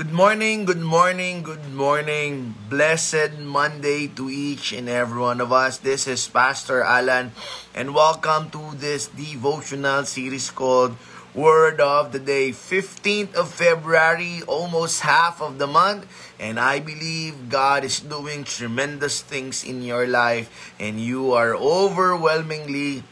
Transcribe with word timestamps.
Good 0.00 0.16
morning, 0.16 0.64
good 0.64 0.80
morning, 0.80 1.42
good 1.42 1.76
morning. 1.76 2.56
Blessed 2.72 3.36
Monday 3.36 4.08
to 4.16 4.32
each 4.32 4.72
and 4.72 4.88
every 4.88 5.20
one 5.20 5.42
of 5.44 5.52
us. 5.52 5.76
This 5.76 6.08
is 6.08 6.24
Pastor 6.24 6.80
Alan, 6.80 7.36
and 7.76 7.92
welcome 7.92 8.48
to 8.48 8.72
this 8.80 9.12
devotional 9.12 10.08
series 10.08 10.48
called 10.48 10.96
Word 11.36 11.84
of 11.84 12.16
the 12.16 12.18
Day. 12.18 12.48
15th 12.48 13.36
of 13.36 13.52
February, 13.52 14.40
almost 14.48 15.04
half 15.04 15.44
of 15.44 15.60
the 15.60 15.68
month, 15.68 16.08
and 16.40 16.56
I 16.56 16.80
believe 16.80 17.52
God 17.52 17.84
is 17.84 18.00
doing 18.00 18.48
tremendous 18.48 19.20
things 19.20 19.68
in 19.68 19.84
your 19.84 20.08
life, 20.08 20.48
and 20.80 20.96
you 20.96 21.36
are 21.36 21.52
overwhelmingly 21.52 23.04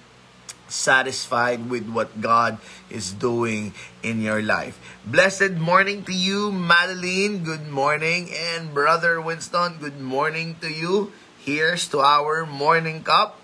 satisfied 0.68 1.68
with 1.68 1.88
what 1.88 2.20
God 2.20 2.58
is 2.90 3.12
doing 3.12 3.74
in 4.02 4.20
your 4.20 4.42
life. 4.42 4.78
Blessed 5.04 5.56
morning 5.56 6.04
to 6.04 6.12
you, 6.12 6.52
Madeline. 6.52 7.44
Good 7.44 7.68
morning. 7.68 8.28
And 8.32 8.72
Brother 8.72 9.20
Winston, 9.20 9.78
good 9.80 10.00
morning 10.00 10.56
to 10.60 10.68
you. 10.68 11.12
Here's 11.40 11.88
to 11.88 12.00
our 12.00 12.44
morning 12.44 13.02
cup. 13.02 13.40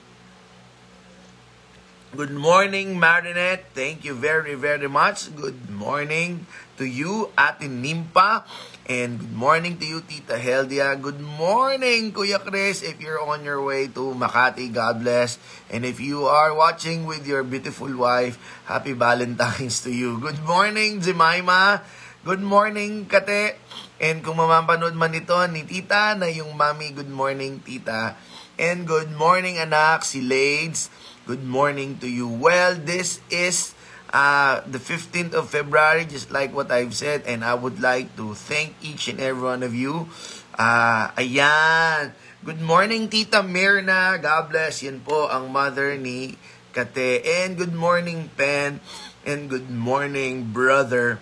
Good 2.15 2.31
morning, 2.31 3.01
Marinette. 3.01 3.75
Thank 3.75 4.05
you 4.05 4.15
very, 4.15 4.55
very 4.55 4.87
much. 4.87 5.35
Good 5.35 5.69
morning 5.69 6.47
to 6.79 6.85
you, 6.87 7.35
Ate 7.35 7.67
Nimpa. 7.67 8.47
And 8.85 9.17
good 9.17 9.33
morning 9.33 9.81
to 9.81 9.87
you, 9.89 10.05
Tita 10.05 10.37
Heldia. 10.37 10.93
Good 11.01 11.17
morning, 11.17 12.13
Kuya 12.13 12.37
Chris. 12.37 12.85
If 12.85 13.01
you're 13.01 13.17
on 13.17 13.41
your 13.41 13.65
way 13.65 13.89
to 13.89 14.13
Makati, 14.13 14.69
God 14.69 15.01
bless. 15.01 15.41
And 15.73 15.89
if 15.89 16.05
you 16.05 16.29
are 16.29 16.53
watching 16.53 17.09
with 17.09 17.25
your 17.25 17.41
beautiful 17.49 17.89
wife, 17.97 18.37
happy 18.69 18.93
Valentine's 18.93 19.81
to 19.89 19.91
you. 19.91 20.21
Good 20.21 20.45
morning, 20.45 21.01
Jemima. 21.01 21.81
Good 22.29 22.45
morning, 22.45 23.09
Kate. 23.09 23.57
And 23.97 24.21
kung 24.21 24.37
mamapanood 24.37 24.93
man 24.93 25.17
ito 25.17 25.41
ni 25.49 25.65
Tita 25.65 26.13
na 26.21 26.29
yung 26.29 26.53
mami, 26.53 26.93
good 26.93 27.09
morning, 27.09 27.65
Tita. 27.65 28.21
And 28.61 28.85
good 28.85 29.17
morning, 29.17 29.57
anak, 29.57 30.05
si 30.05 30.21
Lades. 30.21 30.93
Good 31.25 31.41
morning 31.41 31.97
to 32.05 32.09
you. 32.09 32.29
Well, 32.29 32.77
this 32.77 33.25
is 33.33 33.73
uh, 34.15 34.63
the 34.71 34.79
15th 34.79 35.35
of 35.35 35.51
February, 35.51 36.07
just 36.07 36.31
like 36.31 36.55
what 36.55 36.71
I've 36.71 36.95
said, 36.95 37.27
and 37.27 37.43
I 37.43 37.59
would 37.59 37.83
like 37.83 38.15
to 38.15 38.39
thank 38.39 38.79
each 38.79 39.11
and 39.11 39.19
every 39.19 39.43
one 39.43 39.67
of 39.67 39.75
you. 39.75 40.07
Uh, 40.55 41.11
ayan. 41.19 42.15
Good 42.47 42.63
morning, 42.63 43.11
Tita 43.11 43.43
Mirna. 43.43 44.15
God 44.23 44.55
bless. 44.55 44.87
Yan 44.87 45.03
po 45.03 45.27
ang 45.27 45.51
mother 45.51 45.99
ni 45.99 46.39
Kate. 46.71 47.27
And 47.27 47.59
good 47.59 47.75
morning, 47.75 48.31
Pen. 48.39 48.79
And 49.27 49.51
good 49.51 49.73
morning, 49.73 50.53
Brother 50.55 51.19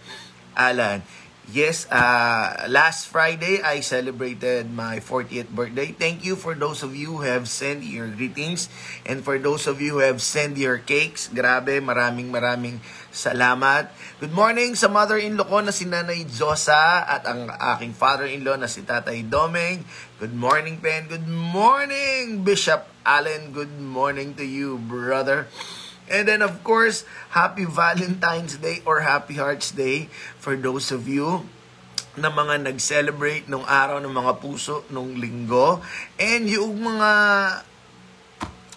Alan. 0.52 1.00
Yes, 1.51 1.91
uh, 1.91 2.70
last 2.70 3.11
Friday 3.11 3.58
I 3.67 3.83
celebrated 3.83 4.70
my 4.70 5.03
40th 5.03 5.51
birthday. 5.51 5.91
Thank 5.91 6.23
you 6.23 6.39
for 6.39 6.55
those 6.55 6.86
of 6.86 6.95
you 6.95 7.19
who 7.19 7.27
have 7.27 7.51
sent 7.51 7.83
your 7.83 8.07
greetings 8.07 8.70
and 9.03 9.27
for 9.27 9.42
those 9.42 9.67
of 9.67 9.83
you 9.83 9.98
who 9.98 10.07
have 10.07 10.23
sent 10.23 10.55
your 10.55 10.79
cakes. 10.79 11.27
Grabe, 11.35 11.83
maraming 11.83 12.30
maraming 12.30 12.79
salamat. 13.11 13.91
Good 14.23 14.30
morning 14.30 14.79
sa 14.79 14.86
mother-in-law 14.86 15.51
ko 15.51 15.58
na 15.67 15.75
si 15.75 15.83
Nanay 15.83 16.30
Josa 16.30 17.03
at 17.11 17.27
ang 17.27 17.51
aking 17.51 17.98
father-in-law 17.98 18.63
na 18.63 18.70
si 18.70 18.86
Tatay 18.86 19.27
Domeng. 19.27 19.83
Good 20.23 20.39
morning, 20.39 20.79
Pen. 20.79 21.11
Good 21.11 21.27
morning, 21.27 22.47
Bishop 22.47 22.86
Allen. 23.03 23.51
Good 23.51 23.83
morning 23.83 24.39
to 24.39 24.47
you, 24.47 24.79
brother. 24.79 25.51
And 26.11 26.27
then 26.27 26.42
of 26.42 26.63
course, 26.67 27.07
happy 27.35 27.68
Valentine's 27.68 28.58
Day 28.58 28.83
or 28.83 29.07
Happy 29.07 29.39
Hearts 29.39 29.70
Day 29.70 30.11
for 30.39 30.58
those 30.58 30.90
of 30.90 31.07
you 31.07 31.46
na 32.13 32.29
mga 32.29 32.68
nag-celebrate 32.68 33.48
nung 33.48 33.64
araw 33.64 33.96
ng 34.02 34.12
mga 34.12 34.33
puso 34.42 34.85
nung 34.92 35.17
linggo. 35.17 35.80
And 36.20 36.45
yung 36.45 36.77
mga 36.85 37.11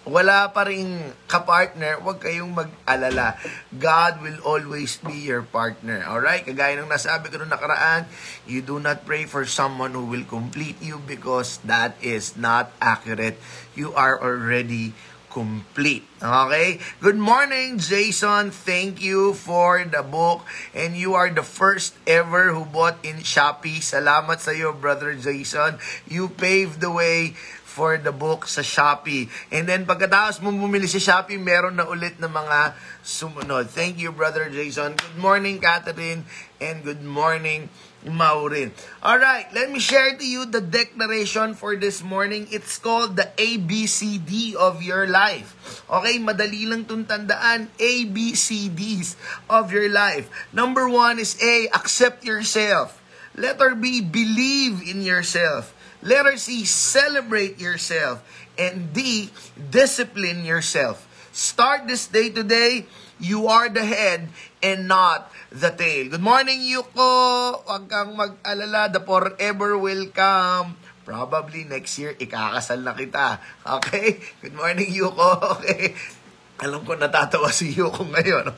wala 0.06 0.54
pa 0.54 0.70
rin 0.70 1.02
kapartner, 1.26 1.98
huwag 1.98 2.22
kayong 2.22 2.54
mag-alala. 2.54 3.34
God 3.74 4.22
will 4.22 4.38
always 4.46 5.02
be 5.02 5.26
your 5.26 5.42
partner. 5.42 6.06
Alright? 6.06 6.46
Kagaya 6.46 6.78
ng 6.78 6.86
nasabi 6.86 7.26
ko 7.26 7.42
nung 7.42 7.50
nakaraan, 7.50 8.06
you 8.46 8.62
do 8.62 8.78
not 8.78 9.02
pray 9.02 9.26
for 9.26 9.42
someone 9.42 9.98
who 9.98 10.06
will 10.06 10.22
complete 10.22 10.78
you 10.78 11.02
because 11.02 11.58
that 11.66 11.98
is 11.98 12.38
not 12.38 12.70
accurate. 12.78 13.34
You 13.74 13.98
are 13.98 14.14
already 14.14 14.94
complete. 15.36 16.08
Okay? 16.16 16.80
Good 17.04 17.20
morning, 17.20 17.76
Jason. 17.76 18.48
Thank 18.48 19.04
you 19.04 19.36
for 19.36 19.84
the 19.84 20.00
book. 20.00 20.48
And 20.72 20.96
you 20.96 21.12
are 21.12 21.28
the 21.28 21.44
first 21.44 21.92
ever 22.08 22.56
who 22.56 22.64
bought 22.64 22.96
in 23.04 23.20
Shopee. 23.20 23.84
Salamat 23.84 24.40
sa 24.40 24.56
iyo, 24.56 24.72
Brother 24.72 25.12
Jason. 25.12 25.76
You 26.08 26.32
paved 26.32 26.80
the 26.80 26.88
way 26.88 27.36
for 27.68 28.00
the 28.00 28.16
book 28.16 28.48
sa 28.48 28.64
Shopee. 28.64 29.28
And 29.52 29.68
then 29.68 29.84
pagkatapos 29.84 30.40
mo 30.40 30.48
bumili 30.56 30.88
sa 30.88 30.96
Shopee, 30.96 31.36
meron 31.36 31.76
na 31.76 31.84
ulit 31.84 32.16
na 32.16 32.32
mga 32.32 32.72
sumunod. 33.04 33.68
Thank 33.68 34.00
you, 34.00 34.16
Brother 34.16 34.48
Jason. 34.48 34.96
Good 34.96 35.20
morning, 35.20 35.60
Catherine. 35.60 36.24
And 36.56 36.80
good 36.80 37.04
morning, 37.04 37.68
Maureen. 38.06 38.70
All 39.02 39.18
right, 39.18 39.46
let 39.52 39.70
me 39.70 39.82
share 39.82 40.14
to 40.16 40.26
you 40.26 40.46
the 40.46 40.60
declaration 40.62 41.54
for 41.54 41.74
this 41.74 42.02
morning. 42.02 42.46
It's 42.50 42.78
called 42.78 43.18
the 43.18 43.28
ABCD 43.34 44.54
of 44.54 44.82
your 44.82 45.06
life. 45.10 45.82
Okay, 45.90 46.22
madali 46.22 46.70
lang 46.70 46.86
itong 46.86 47.10
tandaan. 47.10 47.66
ABCDs 47.76 49.18
of 49.50 49.74
your 49.74 49.90
life. 49.90 50.30
Number 50.54 50.86
one 50.86 51.18
is 51.18 51.34
A, 51.42 51.66
accept 51.74 52.22
yourself. 52.22 53.02
Letter 53.34 53.74
B, 53.74 54.00
believe 54.00 54.80
in 54.86 55.02
yourself. 55.02 55.74
Letter 56.00 56.38
C, 56.38 56.64
celebrate 56.64 57.58
yourself. 57.58 58.22
And 58.56 58.94
D, 58.94 59.28
discipline 59.58 60.46
yourself. 60.46 61.04
Start 61.36 61.84
this 61.84 62.08
day 62.08 62.30
today. 62.32 62.88
You 63.20 63.48
are 63.48 63.68
the 63.68 63.84
head 63.84 64.28
and 64.66 64.90
not 64.90 65.30
the 65.54 65.70
tail. 65.70 66.10
Good 66.10 66.24
morning, 66.26 66.58
Yuko. 66.66 67.62
Huwag 67.62 67.86
kang 67.86 68.18
mag-alala. 68.18 68.90
The 68.90 68.98
forever 68.98 69.78
will 69.78 70.10
come. 70.10 70.74
Probably 71.06 71.62
next 71.62 72.02
year, 72.02 72.18
ikakasal 72.18 72.82
na 72.82 72.98
kita. 72.98 73.38
Okay? 73.62 74.18
Good 74.42 74.58
morning, 74.58 74.90
Yuko. 74.90 75.38
Okay? 75.62 75.94
Alam 76.58 76.82
ko 76.82 76.98
natatawa 76.98 77.54
si 77.54 77.70
Yuko 77.70 78.10
ngayon. 78.10 78.50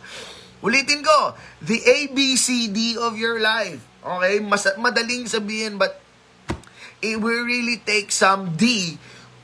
Ulitin 0.64 1.04
ko. 1.04 1.36
The 1.60 1.76
ABCD 1.76 2.96
of 2.96 3.20
your 3.20 3.36
life. 3.36 3.84
Okay? 4.00 4.40
Mas 4.40 4.64
madaling 4.80 5.28
sabihin, 5.28 5.76
but 5.76 6.00
it 7.04 7.20
will 7.20 7.44
really 7.44 7.84
take 7.84 8.08
some 8.08 8.56
D 8.56 8.96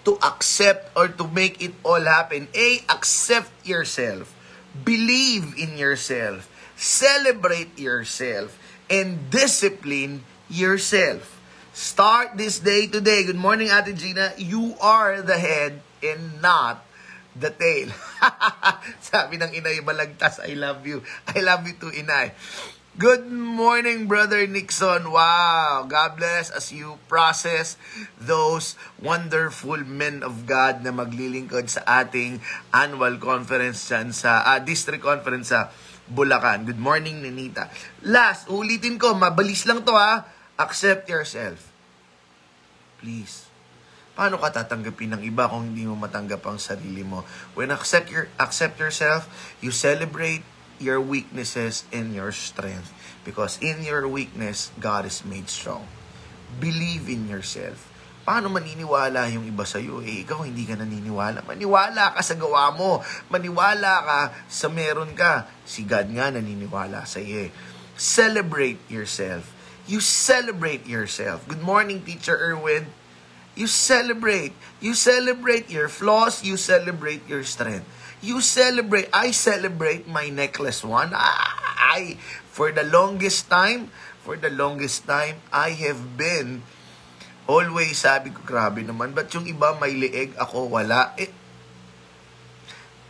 to 0.09 0.17
accept 0.25 0.89
or 0.97 1.13
to 1.13 1.29
make 1.29 1.61
it 1.61 1.77
all 1.85 2.01
happen. 2.01 2.49
A, 2.57 2.81
accept 2.89 3.53
yourself. 3.69 4.33
Believe 4.73 5.53
in 5.61 5.77
yourself. 5.77 6.49
Celebrate 6.85 7.81
yourself. 7.81 8.61
And 8.93 9.33
discipline 9.33 10.21
yourself. 10.53 11.41
Start 11.73 12.37
this 12.37 12.61
day 12.61 12.85
today. 12.93 13.25
Good 13.25 13.41
morning, 13.41 13.73
Ate 13.73 13.97
Gina. 13.97 14.37
You 14.37 14.77
are 14.85 15.25
the 15.25 15.41
head 15.41 15.81
and 16.05 16.45
not 16.45 16.85
the 17.33 17.49
tail. 17.49 17.89
Sabi 19.01 19.41
ng 19.41 19.57
inay, 19.57 19.81
balagtas, 19.81 20.45
I 20.45 20.53
love 20.61 20.85
you. 20.85 21.01
I 21.25 21.41
love 21.41 21.65
you 21.65 21.73
too, 21.81 21.89
inay. 21.89 22.37
Good 22.95 23.27
morning, 23.27 24.07
Brother 24.07 24.47
Nixon. 24.47 25.11
Wow. 25.11 25.89
God 25.89 26.21
bless 26.21 26.53
as 26.53 26.71
you 26.71 27.01
process 27.09 27.81
those 28.21 28.79
wonderful 29.03 29.83
men 29.83 30.23
of 30.23 30.47
God 30.47 30.85
na 30.87 30.95
maglilingkod 30.95 31.67
sa 31.67 32.05
ating 32.05 32.39
annual 32.71 33.19
conference 33.19 33.89
dyan 33.91 34.15
sa 34.15 34.47
uh, 34.47 34.63
district 34.63 35.03
conference 35.03 35.51
sa 35.51 35.75
Bulacan. 36.11 36.69
Good 36.69 36.81
morning, 36.81 37.25
Ninita. 37.25 37.73
Last, 38.05 38.53
ulitin 38.53 39.01
ko, 39.01 39.17
mabalis 39.17 39.65
lang 39.65 39.85
to 39.89 39.97
ha. 39.97 40.29
Accept 40.61 41.09
yourself. 41.09 41.73
Please. 43.01 43.49
Paano 44.15 44.39
ka 44.39 44.53
tatanggapin 44.53 45.19
ng 45.19 45.23
iba 45.27 45.51
kung 45.51 45.75
hindi 45.75 45.89
mo 45.89 45.99
matanggap 45.99 46.45
ang 46.47 46.61
sarili 46.61 47.03
mo? 47.03 47.27
When 47.59 47.75
accept, 47.75 48.13
your, 48.13 48.31
accept 48.39 48.79
yourself, 48.79 49.27
you 49.59 49.75
celebrate 49.75 50.47
your 50.79 51.03
weaknesses 51.03 51.83
and 51.91 52.15
your 52.15 52.31
strength. 52.31 52.95
Because 53.27 53.59
in 53.59 53.83
your 53.83 54.07
weakness, 54.07 54.71
God 54.79 55.09
is 55.09 55.27
made 55.27 55.51
strong. 55.51 55.89
Believe 56.61 57.11
in 57.11 57.27
yourself. 57.27 57.91
Paano 58.25 58.49
maniniwala 58.49 59.29
yung 59.37 59.45
iba 59.45 59.69
sa'yo? 59.69 60.01
Eh, 60.01 60.25
ikaw 60.25 60.49
hindi 60.49 60.65
ka 60.65 60.81
naniniwala. 60.81 61.45
Maniwala 61.45 62.17
ka 62.17 62.25
sa 62.25 62.33
gawa 62.33 62.73
mo. 62.73 63.05
Maniwala 63.29 63.93
ka 64.01 64.19
sa 64.49 64.73
meron 64.73 65.13
ka. 65.13 65.45
Si 65.69 65.85
God 65.85 66.09
nga 66.09 66.33
naniniwala 66.33 67.05
sa 67.05 67.21
iyo. 67.21 67.47
Eh. 67.47 67.51
Celebrate 68.01 68.81
yourself. 68.89 69.53
You 69.85 70.01
celebrate 70.01 70.89
yourself. 70.89 71.45
Good 71.45 71.61
morning, 71.61 72.01
Teacher 72.01 72.33
Erwin. 72.33 72.89
You 73.53 73.69
celebrate. 73.69 74.57
You 74.81 74.97
celebrate 74.97 75.69
your 75.69 75.93
flaws. 75.93 76.41
You 76.41 76.57
celebrate 76.57 77.29
your 77.29 77.45
strength. 77.45 77.85
You 78.25 78.41
celebrate. 78.41 79.13
I 79.13 79.37
celebrate 79.37 80.09
my 80.09 80.33
necklace 80.33 80.81
one. 80.81 81.13
I, 81.13 82.17
for 82.49 82.73
the 82.73 82.89
longest 82.89 83.53
time, 83.53 83.93
for 84.25 84.41
the 84.41 84.49
longest 84.49 85.05
time, 85.05 85.45
I 85.53 85.77
have 85.77 86.17
been 86.17 86.65
always 87.45 88.01
sabi 88.01 88.33
ko, 88.33 88.41
grabe 88.45 88.81
naman, 88.81 89.13
but 89.13 89.29
yung 89.33 89.45
iba 89.45 89.77
may 89.77 89.93
lieg, 89.93 90.33
ako 90.41 90.69
wala. 90.69 91.13
Eh, 91.21 91.29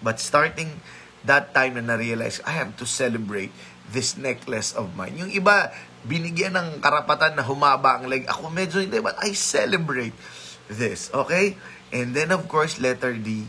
but 0.03 0.19
starting 0.19 0.83
that 1.25 1.57
time 1.57 1.79
na 1.81 1.95
na-realize, 1.95 2.43
I 2.45 2.59
have 2.59 2.77
to 2.79 2.87
celebrate 2.87 3.55
this 3.89 4.19
necklace 4.19 4.75
of 4.75 4.93
mine. 4.99 5.17
Yung 5.17 5.33
iba, 5.33 5.73
binigyan 6.05 6.57
ng 6.57 6.69
karapatan 6.85 7.39
na 7.39 7.45
humaba 7.45 7.97
ang 7.97 8.11
leg. 8.11 8.29
Ako 8.29 8.53
medyo 8.53 8.81
hindi, 8.83 9.01
but 9.01 9.17
I 9.23 9.33
celebrate 9.33 10.17
this. 10.69 11.09
Okay? 11.13 11.57
And 11.95 12.13
then, 12.13 12.35
of 12.35 12.45
course, 12.51 12.77
letter 12.77 13.17
D, 13.17 13.49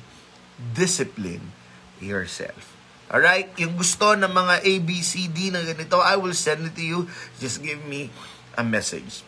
discipline 0.55 1.51
yourself. 1.99 2.75
Alright? 3.11 3.51
Yung 3.59 3.75
gusto 3.75 4.15
ng 4.15 4.31
mga 4.31 4.55
A, 4.63 4.73
B, 4.81 5.03
C, 5.03 5.27
D 5.27 5.51
na 5.51 5.61
ganito, 5.61 5.99
I 5.99 6.15
will 6.15 6.35
send 6.35 6.63
it 6.71 6.75
to 6.79 6.85
you. 6.85 6.99
Just 7.37 7.59
give 7.59 7.83
me 7.85 8.09
a 8.55 8.63
message. 8.63 9.27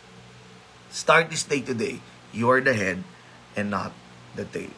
Start 0.90 1.30
this 1.30 1.44
day 1.44 1.62
today. 1.62 2.00
You 2.32 2.50
are 2.50 2.62
the 2.62 2.74
head 2.74 3.04
and 3.56 3.70
not 3.70 3.92
the 4.36 4.46
tail. 4.46 4.72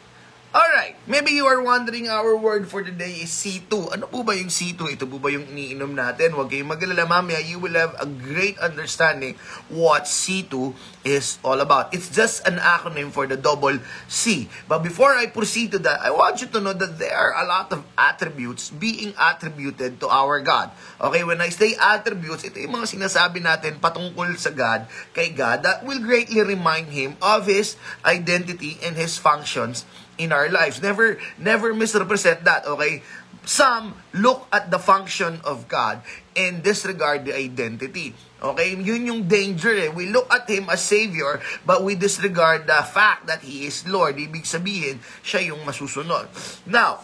Alright, 0.50 0.98
maybe 1.06 1.30
you 1.30 1.46
are 1.46 1.62
wondering 1.62 2.10
our 2.10 2.34
word 2.34 2.66
for 2.66 2.82
the 2.82 2.90
day 2.90 3.22
is 3.22 3.30
C2. 3.30 3.94
Ano 3.94 4.10
po 4.10 4.26
ba 4.26 4.34
yung 4.34 4.50
C2? 4.50 4.98
Ito 4.98 5.06
po 5.06 5.22
ba 5.22 5.30
yung 5.30 5.46
iniinom 5.46 5.94
natin? 5.94 6.34
Huwag 6.34 6.50
kayong 6.50 6.74
magalala 6.74 7.06
mamaya. 7.06 7.38
You 7.38 7.62
will 7.62 7.78
have 7.78 7.94
a 8.02 8.06
great 8.10 8.58
understanding 8.58 9.38
what 9.70 10.10
C2 10.10 10.74
is 11.06 11.38
all 11.46 11.62
about. 11.62 11.94
It's 11.94 12.10
just 12.10 12.42
an 12.50 12.58
acronym 12.58 13.14
for 13.14 13.30
the 13.30 13.38
double 13.38 13.78
C. 14.10 14.50
But 14.66 14.82
before 14.82 15.14
I 15.14 15.30
proceed 15.30 15.70
to 15.78 15.80
that, 15.86 16.02
I 16.02 16.10
want 16.10 16.42
you 16.42 16.50
to 16.50 16.58
know 16.58 16.74
that 16.74 16.98
there 16.98 17.14
are 17.14 17.30
a 17.38 17.46
lot 17.46 17.70
of 17.70 17.86
attributes 17.94 18.74
being 18.74 19.14
attributed 19.22 20.02
to 20.02 20.10
our 20.10 20.42
God. 20.42 20.74
Okay, 20.98 21.22
when 21.22 21.38
I 21.38 21.54
say 21.54 21.78
attributes, 21.78 22.42
ito 22.42 22.58
yung 22.58 22.74
mga 22.74 22.90
sinasabi 22.90 23.38
natin 23.38 23.78
patungkol 23.78 24.34
sa 24.34 24.50
God, 24.50 24.90
kay 25.14 25.30
God, 25.30 25.62
that 25.62 25.86
will 25.86 26.02
greatly 26.02 26.42
remind 26.42 26.90
Him 26.90 27.14
of 27.22 27.46
His 27.46 27.78
identity 28.02 28.82
and 28.82 28.98
His 28.98 29.14
functions 29.14 29.86
in 30.20 30.36
our 30.36 30.52
lives. 30.52 30.84
Never 30.84 31.16
never 31.40 31.72
misrepresent 31.72 32.44
that, 32.44 32.68
okay? 32.68 33.00
Some 33.48 33.96
look 34.12 34.44
at 34.52 34.68
the 34.68 34.76
function 34.76 35.40
of 35.48 35.64
God 35.64 36.04
and 36.36 36.60
disregard 36.60 37.24
the 37.24 37.32
identity. 37.32 38.12
Okay? 38.36 38.76
Yun 38.76 39.08
yung 39.08 39.22
danger 39.24 39.72
eh. 39.72 39.88
We 39.88 40.12
look 40.12 40.28
at 40.28 40.44
Him 40.44 40.68
as 40.68 40.84
Savior, 40.84 41.40
but 41.64 41.80
we 41.80 41.96
disregard 41.96 42.68
the 42.68 42.84
fact 42.84 43.24
that 43.32 43.40
He 43.40 43.64
is 43.64 43.88
Lord. 43.88 44.20
Ibig 44.20 44.44
sabihin, 44.44 45.00
siya 45.24 45.56
yung 45.56 45.64
masusunod. 45.64 46.28
Now, 46.68 47.00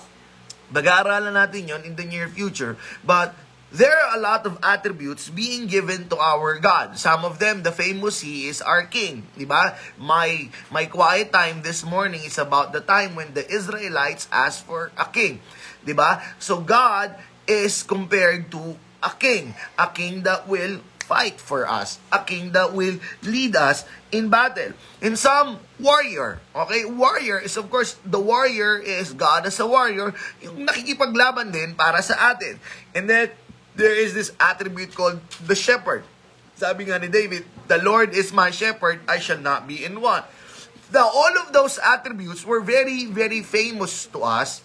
Bag-aaralan 0.66 1.34
natin 1.34 1.70
yon 1.70 1.82
in 1.86 1.94
the 1.94 2.02
near 2.02 2.26
future. 2.26 2.74
But 3.06 3.38
there 3.72 3.92
are 3.92 4.16
a 4.16 4.20
lot 4.20 4.46
of 4.46 4.58
attributes 4.62 5.28
being 5.28 5.66
given 5.66 6.08
to 6.08 6.16
our 6.18 6.58
God. 6.58 6.98
Some 6.98 7.24
of 7.24 7.38
them, 7.38 7.62
the 7.62 7.72
famous 7.72 8.20
He 8.20 8.46
is 8.46 8.62
our 8.62 8.86
King. 8.86 9.26
Di 9.36 9.44
ba? 9.44 9.74
My, 9.98 10.48
my 10.70 10.86
quiet 10.86 11.32
time 11.32 11.62
this 11.62 11.84
morning 11.84 12.22
is 12.22 12.38
about 12.38 12.72
the 12.72 12.80
time 12.80 13.14
when 13.14 13.34
the 13.34 13.46
Israelites 13.48 14.28
asked 14.30 14.64
for 14.64 14.92
a 14.96 15.06
king. 15.10 15.40
Di 15.84 15.92
ba? 15.92 16.22
So 16.38 16.60
God 16.60 17.18
is 17.46 17.82
compared 17.82 18.50
to 18.52 18.78
a 19.02 19.10
king. 19.10 19.54
A 19.78 19.90
king 19.90 20.22
that 20.22 20.46
will 20.46 20.80
fight 21.06 21.38
for 21.38 21.66
us. 21.66 21.98
A 22.10 22.22
king 22.26 22.50
that 22.52 22.74
will 22.74 22.98
lead 23.22 23.54
us 23.54 23.86
in 24.10 24.30
battle. 24.30 24.74
In 24.98 25.14
some, 25.14 25.62
warrior. 25.78 26.40
Okay? 26.54 26.84
Warrior 26.84 27.38
is 27.38 27.56
of 27.56 27.70
course, 27.70 27.96
the 28.04 28.18
warrior 28.18 28.78
is 28.78 29.12
God 29.12 29.46
as 29.46 29.60
a 29.60 29.66
warrior, 29.66 30.14
yung 30.42 30.66
nakikipaglaban 30.66 31.52
din 31.54 31.78
para 31.78 32.02
sa 32.02 32.34
atin. 32.34 32.58
And 32.94 33.06
then, 33.06 33.30
there 33.76 33.94
is 33.94 34.17
this 34.17 34.32
attribute 34.40 34.96
called 34.96 35.20
the 35.44 35.55
shepherd. 35.55 36.02
Sabi 36.56 36.88
nga 36.88 36.96
ni 36.96 37.12
David, 37.12 37.44
the 37.69 37.76
Lord 37.84 38.17
is 38.17 38.32
my 38.32 38.49
shepherd, 38.49 39.05
I 39.05 39.20
shall 39.20 39.38
not 39.38 39.69
be 39.69 39.84
in 39.84 40.00
want. 40.00 40.25
Now, 40.88 41.12
all 41.12 41.34
of 41.44 41.52
those 41.52 41.76
attributes 41.76 42.46
were 42.49 42.64
very, 42.64 43.05
very 43.05 43.44
famous 43.44 44.08
to 44.17 44.25
us. 44.25 44.64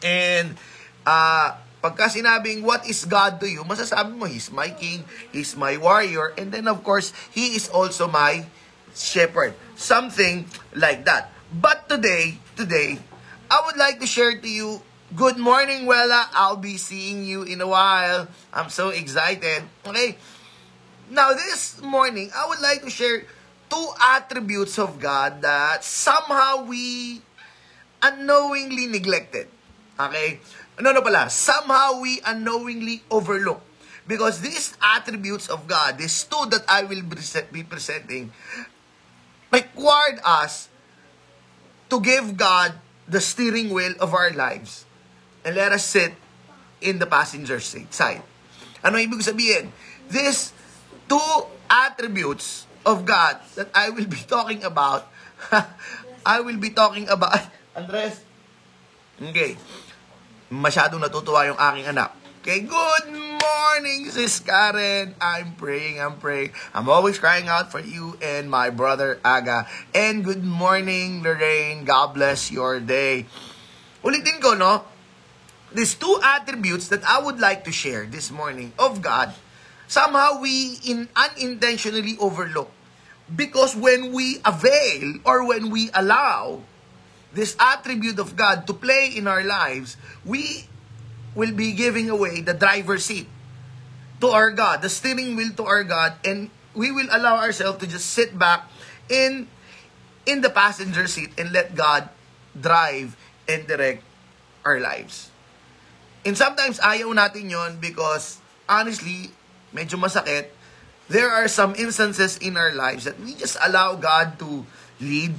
And, 0.00 0.56
uh, 1.04 1.60
pagka 1.84 2.08
sinabing, 2.08 2.64
what 2.64 2.88
is 2.88 3.04
God 3.04 3.42
to 3.44 3.46
you, 3.50 3.66
masasabi 3.66 4.16
mo, 4.16 4.24
He's 4.24 4.48
my 4.48 4.72
king, 4.72 5.04
He's 5.34 5.52
my 5.52 5.76
warrior, 5.76 6.32
and 6.38 6.48
then 6.48 6.64
of 6.70 6.80
course, 6.80 7.12
He 7.28 7.58
is 7.58 7.68
also 7.68 8.08
my 8.08 8.48
shepherd. 8.96 9.52
Something 9.76 10.48
like 10.72 11.04
that. 11.04 11.34
But 11.52 11.90
today, 11.90 12.40
today, 12.56 13.02
I 13.50 13.60
would 13.66 13.76
like 13.76 14.00
to 14.00 14.08
share 14.08 14.32
to 14.32 14.48
you 14.48 14.80
Good 15.12 15.36
morning, 15.36 15.84
Wella. 15.84 16.24
I'll 16.32 16.56
be 16.56 16.80
seeing 16.80 17.28
you 17.28 17.44
in 17.44 17.60
a 17.60 17.68
while. 17.68 18.32
I'm 18.48 18.72
so 18.72 18.88
excited. 18.88 19.60
Okay. 19.84 20.16
Now, 21.12 21.36
this 21.36 21.84
morning, 21.84 22.32
I 22.32 22.48
would 22.48 22.64
like 22.64 22.80
to 22.80 22.88
share 22.88 23.28
two 23.68 23.88
attributes 24.00 24.80
of 24.80 24.96
God 24.96 25.44
that 25.44 25.84
somehow 25.84 26.64
we 26.64 27.20
unknowingly 28.00 28.88
neglected. 28.88 29.52
Okay? 30.00 30.40
No, 30.80 30.96
no 30.96 31.04
pala. 31.04 31.28
Somehow 31.28 32.00
we 32.00 32.24
unknowingly 32.24 33.04
overlook. 33.12 33.60
Because 34.08 34.40
these 34.40 34.72
attributes 34.80 35.52
of 35.52 35.68
God, 35.68 36.00
these 36.00 36.24
two 36.24 36.48
that 36.48 36.64
I 36.64 36.88
will 36.88 37.04
be 37.04 37.60
presenting, 37.68 38.32
required 39.52 40.24
us 40.24 40.72
to 41.92 42.00
give 42.00 42.32
God 42.40 42.80
the 43.04 43.20
steering 43.20 43.76
wheel 43.76 43.92
of 44.00 44.16
our 44.16 44.32
lives 44.32 44.88
and 45.44 45.54
let 45.54 45.72
us 45.72 45.84
sit 45.84 46.14
in 46.82 46.98
the 46.98 47.06
passenger 47.06 47.60
seat 47.60 47.94
side. 47.94 48.22
Ano 48.82 48.98
ibig 48.98 49.22
sabihin? 49.22 49.70
These 50.10 50.50
two 51.06 51.30
attributes 51.70 52.66
of 52.82 53.06
God 53.06 53.38
that 53.54 53.70
I 53.70 53.94
will 53.94 54.10
be 54.10 54.18
talking 54.26 54.66
about, 54.66 55.06
I 56.26 56.42
will 56.42 56.58
be 56.58 56.74
talking 56.74 57.06
about, 57.06 57.38
Andres, 57.78 58.20
okay, 59.22 59.54
masyadong 60.50 61.00
natutuwa 61.00 61.46
yung 61.46 61.58
aking 61.58 61.86
anak. 61.94 62.12
Okay, 62.42 62.66
good 62.66 63.06
morning, 63.14 64.10
Sis 64.10 64.42
Karen. 64.42 65.14
I'm 65.22 65.54
praying, 65.54 66.02
I'm 66.02 66.18
praying. 66.18 66.50
I'm 66.74 66.90
always 66.90 67.22
crying 67.22 67.46
out 67.46 67.70
for 67.70 67.78
you 67.78 68.18
and 68.18 68.50
my 68.50 68.66
brother 68.66 69.22
Aga. 69.22 69.70
And 69.94 70.26
good 70.26 70.42
morning, 70.42 71.22
Lorraine. 71.22 71.86
God 71.86 72.18
bless 72.18 72.50
your 72.50 72.82
day. 72.82 73.30
Ulitin 74.02 74.42
ko, 74.42 74.58
no? 74.58 74.82
These 75.74 75.94
two 75.94 76.20
attributes 76.22 76.88
that 76.88 77.04
I 77.04 77.20
would 77.20 77.40
like 77.40 77.64
to 77.64 77.72
share 77.72 78.06
this 78.06 78.30
morning 78.30 78.72
of 78.78 79.02
God, 79.02 79.34
somehow 79.88 80.40
we 80.40 80.78
in 80.84 81.08
unintentionally 81.16 82.16
overlook. 82.20 82.70
Because 83.34 83.74
when 83.74 84.12
we 84.12 84.38
avail 84.44 85.18
or 85.24 85.46
when 85.46 85.70
we 85.70 85.90
allow 85.94 86.60
this 87.32 87.56
attribute 87.58 88.18
of 88.18 88.36
God 88.36 88.66
to 88.66 88.74
play 88.76 89.08
in 89.16 89.26
our 89.26 89.42
lives, 89.42 89.96
we 90.24 90.68
will 91.34 91.52
be 91.52 91.72
giving 91.72 92.10
away 92.10 92.42
the 92.44 92.52
driver's 92.52 93.06
seat 93.06 93.26
to 94.20 94.28
our 94.28 94.50
God, 94.52 94.82
the 94.82 94.92
steering 94.92 95.34
wheel 95.34 95.50
to 95.56 95.64
our 95.64 95.82
God, 95.82 96.14
and 96.24 96.50
we 96.76 96.92
will 96.92 97.08
allow 97.10 97.40
ourselves 97.40 97.80
to 97.80 97.86
just 97.88 98.12
sit 98.12 98.38
back 98.38 98.68
in 99.08 99.48
in 100.26 100.40
the 100.40 100.50
passenger 100.50 101.08
seat 101.08 101.34
and 101.36 101.50
let 101.50 101.74
God 101.74 102.08
drive 102.54 103.16
and 103.48 103.66
direct 103.66 104.04
our 104.64 104.78
lives. 104.78 105.31
And 106.22 106.38
sometimes 106.38 106.78
ayaw 106.78 107.10
natin 107.10 107.50
yon 107.50 107.82
because 107.82 108.38
honestly, 108.70 109.34
medyo 109.74 109.98
masakit. 109.98 110.54
There 111.10 111.28
are 111.28 111.50
some 111.50 111.74
instances 111.74 112.38
in 112.38 112.54
our 112.54 112.72
lives 112.72 113.04
that 113.04 113.18
we 113.18 113.34
just 113.34 113.58
allow 113.58 113.98
God 113.98 114.38
to 114.38 114.64
lead. 115.02 115.34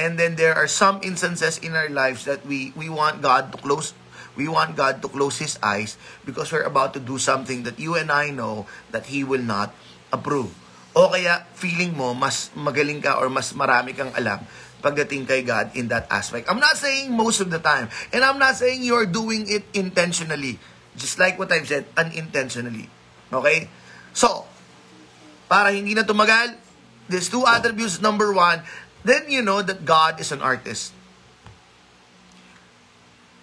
And 0.00 0.16
then 0.16 0.40
there 0.40 0.56
are 0.56 0.66
some 0.66 1.04
instances 1.04 1.60
in 1.60 1.76
our 1.76 1.92
lives 1.92 2.24
that 2.24 2.40
we 2.48 2.72
we 2.72 2.88
want 2.88 3.20
God 3.20 3.52
to 3.52 3.60
close 3.60 3.92
we 4.32 4.48
want 4.48 4.80
God 4.80 5.04
to 5.04 5.08
close 5.12 5.36
his 5.36 5.60
eyes 5.60 6.00
because 6.24 6.48
we're 6.48 6.64
about 6.64 6.96
to 6.96 7.02
do 7.02 7.20
something 7.20 7.68
that 7.68 7.76
you 7.76 8.00
and 8.00 8.08
I 8.08 8.32
know 8.32 8.64
that 8.88 9.12
he 9.12 9.20
will 9.20 9.44
not 9.44 9.76
approve. 10.08 10.56
O 10.96 11.12
kaya 11.12 11.44
feeling 11.54 11.92
mo 11.92 12.16
mas 12.16 12.48
magaling 12.56 13.04
ka 13.04 13.20
or 13.20 13.28
mas 13.28 13.52
marami 13.52 13.92
kang 13.92 14.10
alam 14.16 14.40
pagdating 14.80 15.28
kay 15.28 15.44
God 15.44 15.72
in 15.76 15.88
that 15.88 16.08
aspect. 16.10 16.48
I'm 16.48 16.58
not 16.58 16.76
saying 16.76 17.12
most 17.12 17.40
of 17.40 17.48
the 17.52 17.60
time. 17.60 17.88
And 18.12 18.24
I'm 18.24 18.40
not 18.40 18.56
saying 18.56 18.82
you're 18.82 19.06
doing 19.06 19.46
it 19.48 19.64
intentionally. 19.72 20.58
Just 20.96 21.20
like 21.20 21.38
what 21.38 21.52
I've 21.52 21.68
said, 21.68 21.86
unintentionally. 21.96 22.90
Okay? 23.32 23.68
So, 24.12 24.48
para 25.46 25.70
hindi 25.70 25.94
na 25.94 26.02
tumagal, 26.02 26.58
these 27.06 27.30
two 27.30 27.46
attributes, 27.46 28.02
number 28.02 28.32
one, 28.32 28.62
then 29.04 29.30
you 29.30 29.42
know 29.42 29.62
that 29.62 29.84
God 29.84 30.20
is 30.20 30.32
an 30.32 30.42
artist. 30.42 30.92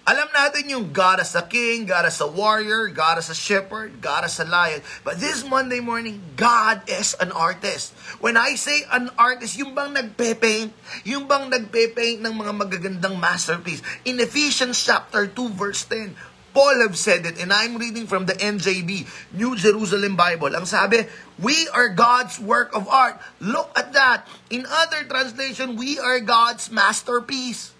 Alam 0.08 0.32
natin 0.32 0.72
yung 0.72 0.88
God 0.88 1.20
as 1.20 1.36
a 1.36 1.44
king, 1.44 1.84
God 1.84 2.08
as 2.08 2.16
a 2.24 2.28
warrior, 2.32 2.88
God 2.88 3.20
as 3.20 3.28
a 3.28 3.36
shepherd, 3.36 4.00
God 4.00 4.24
as 4.24 4.40
a 4.40 4.48
lion. 4.48 4.80
But 5.04 5.20
this 5.20 5.44
Monday 5.44 5.84
morning, 5.84 6.24
God 6.32 6.80
is 6.88 7.12
an 7.20 7.28
artist. 7.28 7.92
When 8.16 8.40
I 8.40 8.56
say 8.56 8.88
an 8.88 9.12
artist, 9.20 9.60
yung 9.60 9.76
bang 9.76 9.92
nagpe-paint, 9.92 10.72
yung 11.04 11.28
bang 11.28 11.52
nagpe-paint 11.52 12.24
ng 12.24 12.32
mga 12.40 12.52
magagandang 12.56 13.20
masterpiece. 13.20 13.84
In 14.08 14.16
Ephesians 14.16 14.80
chapter 14.80 15.28
2 15.28 15.52
verse 15.52 15.84
10, 15.84 16.16
Paul 16.56 16.80
have 16.88 16.96
said 16.96 17.28
it, 17.28 17.36
and 17.36 17.52
I'm 17.52 17.76
reading 17.76 18.08
from 18.08 18.24
the 18.24 18.32
NJB, 18.32 19.04
New 19.36 19.60
Jerusalem 19.60 20.16
Bible. 20.16 20.56
Ang 20.56 20.64
sabi, 20.64 21.04
we 21.36 21.68
are 21.76 21.92
God's 21.92 22.40
work 22.40 22.72
of 22.72 22.88
art. 22.88 23.20
Look 23.44 23.76
at 23.76 23.92
that. 23.92 24.24
In 24.48 24.64
other 24.64 25.04
translation, 25.04 25.76
we 25.76 26.00
are 26.00 26.16
God's 26.24 26.72
masterpiece. 26.72 27.76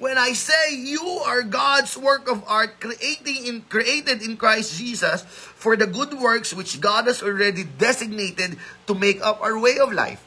When 0.00 0.16
I 0.16 0.32
say 0.32 0.80
you 0.80 1.04
are 1.28 1.44
God's 1.44 1.92
work 1.92 2.24
of 2.24 2.40
art 2.48 2.80
creating 2.80 3.44
in, 3.44 3.56
created 3.68 4.24
in 4.24 4.40
Christ 4.40 4.80
Jesus 4.80 5.28
for 5.28 5.76
the 5.76 5.86
good 5.86 6.16
works 6.16 6.56
which 6.56 6.80
God 6.80 7.04
has 7.04 7.22
already 7.22 7.68
designated 7.68 8.56
to 8.88 8.96
make 8.96 9.20
up 9.20 9.44
our 9.44 9.60
way 9.60 9.76
of 9.76 9.92
life. 9.92 10.24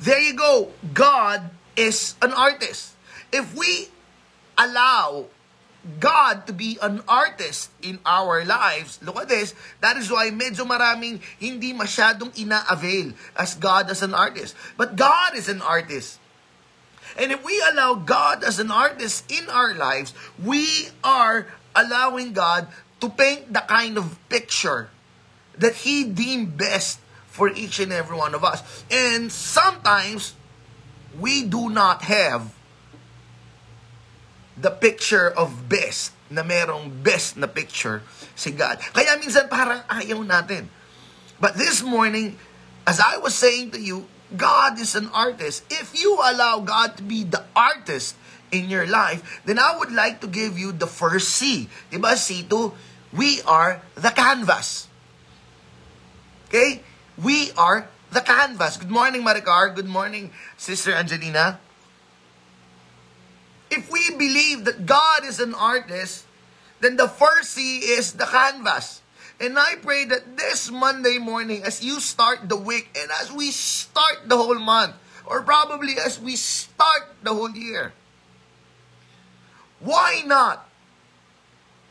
There 0.00 0.18
you 0.18 0.32
go. 0.32 0.72
God 0.96 1.52
is 1.76 2.16
an 2.24 2.32
artist. 2.32 2.96
If 3.28 3.52
we 3.52 3.92
allow 4.56 5.28
God 6.00 6.46
to 6.48 6.56
be 6.56 6.80
an 6.80 7.04
artist 7.04 7.68
in 7.84 8.00
our 8.08 8.48
lives, 8.48 8.96
look 9.04 9.20
at 9.20 9.28
this, 9.28 9.52
that 9.84 10.00
is 10.00 10.08
why 10.08 10.32
medyo 10.32 10.64
maraming 10.64 11.20
hindi 11.36 11.76
masyadong 11.76 12.32
ina-avail 12.32 13.12
as 13.36 13.60
God 13.60 13.92
as 13.92 14.00
an 14.00 14.16
artist. 14.16 14.56
But 14.80 14.96
God 14.96 15.36
is 15.36 15.52
an 15.52 15.60
artist. 15.60 16.23
And 17.16 17.30
if 17.30 17.44
we 17.44 17.62
allow 17.72 17.94
God 17.94 18.42
as 18.42 18.58
an 18.58 18.70
artist 18.70 19.30
in 19.30 19.48
our 19.48 19.74
lives, 19.74 20.14
we 20.42 20.88
are 21.02 21.46
allowing 21.74 22.32
God 22.32 22.68
to 23.00 23.08
paint 23.08 23.52
the 23.52 23.60
kind 23.60 23.98
of 23.98 24.18
picture 24.28 24.90
that 25.58 25.86
He 25.86 26.04
deemed 26.04 26.56
best 26.56 26.98
for 27.26 27.50
each 27.50 27.78
and 27.78 27.92
every 27.92 28.16
one 28.16 28.34
of 28.34 28.42
us. 28.42 28.62
And 28.90 29.30
sometimes, 29.30 30.34
we 31.18 31.44
do 31.44 31.70
not 31.70 32.02
have 32.02 32.50
the 34.56 34.70
picture 34.70 35.30
of 35.30 35.68
best 35.68 36.14
na 36.30 36.42
merong 36.42 37.02
best 37.02 37.36
na 37.36 37.46
picture 37.46 38.02
si 38.34 38.50
God. 38.54 38.78
Kaya 38.94 39.18
minsan 39.18 39.50
parang 39.50 39.82
ayaw 39.90 40.22
natin. 40.22 40.70
But 41.38 41.58
this 41.58 41.82
morning, 41.82 42.38
as 42.86 43.02
I 43.02 43.18
was 43.18 43.34
saying 43.34 43.74
to 43.74 43.80
you, 43.82 44.06
God 44.36 44.78
is 44.78 44.94
an 44.94 45.08
artist. 45.12 45.64
If 45.70 45.94
you 45.98 46.14
allow 46.14 46.60
God 46.60 46.96
to 46.96 47.02
be 47.02 47.24
the 47.24 47.44
artist 47.54 48.16
in 48.50 48.70
your 48.70 48.86
life, 48.86 49.42
then 49.44 49.58
I 49.58 49.76
would 49.78 49.92
like 49.92 50.20
to 50.22 50.26
give 50.26 50.58
you 50.58 50.72
the 50.72 50.86
first 50.86 51.30
C. 51.30 51.68
Diba, 51.90 52.14
C2? 52.14 52.72
We 53.12 53.42
are 53.42 53.82
the 53.94 54.10
canvas. 54.10 54.88
Okay? 56.48 56.82
We 57.16 57.52
are 57.56 57.88
the 58.10 58.20
canvas. 58.20 58.76
Good 58.76 58.90
morning, 58.90 59.22
Maricar. 59.22 59.74
Good 59.74 59.86
morning, 59.86 60.30
Sister 60.56 60.92
Angelina. 60.92 61.58
If 63.70 63.90
we 63.90 64.10
believe 64.14 64.64
that 64.64 64.86
God 64.86 65.24
is 65.24 65.40
an 65.40 65.54
artist, 65.54 66.24
then 66.80 66.96
the 66.96 67.08
first 67.08 67.50
C 67.54 67.78
is 67.78 68.14
the 68.14 68.26
canvas. 68.26 69.02
And 69.40 69.58
I 69.58 69.74
pray 69.82 70.04
that 70.06 70.36
this 70.36 70.70
Monday 70.70 71.18
morning, 71.18 71.62
as 71.64 71.82
you 71.82 71.98
start 72.00 72.48
the 72.48 72.56
week 72.56 72.90
and 72.96 73.10
as 73.20 73.32
we 73.32 73.50
start 73.50 74.28
the 74.28 74.36
whole 74.36 74.58
month, 74.58 74.94
or 75.26 75.42
probably 75.42 75.94
as 75.98 76.20
we 76.20 76.36
start 76.36 77.10
the 77.22 77.34
whole 77.34 77.50
year, 77.50 77.92
why 79.80 80.22
not 80.24 80.68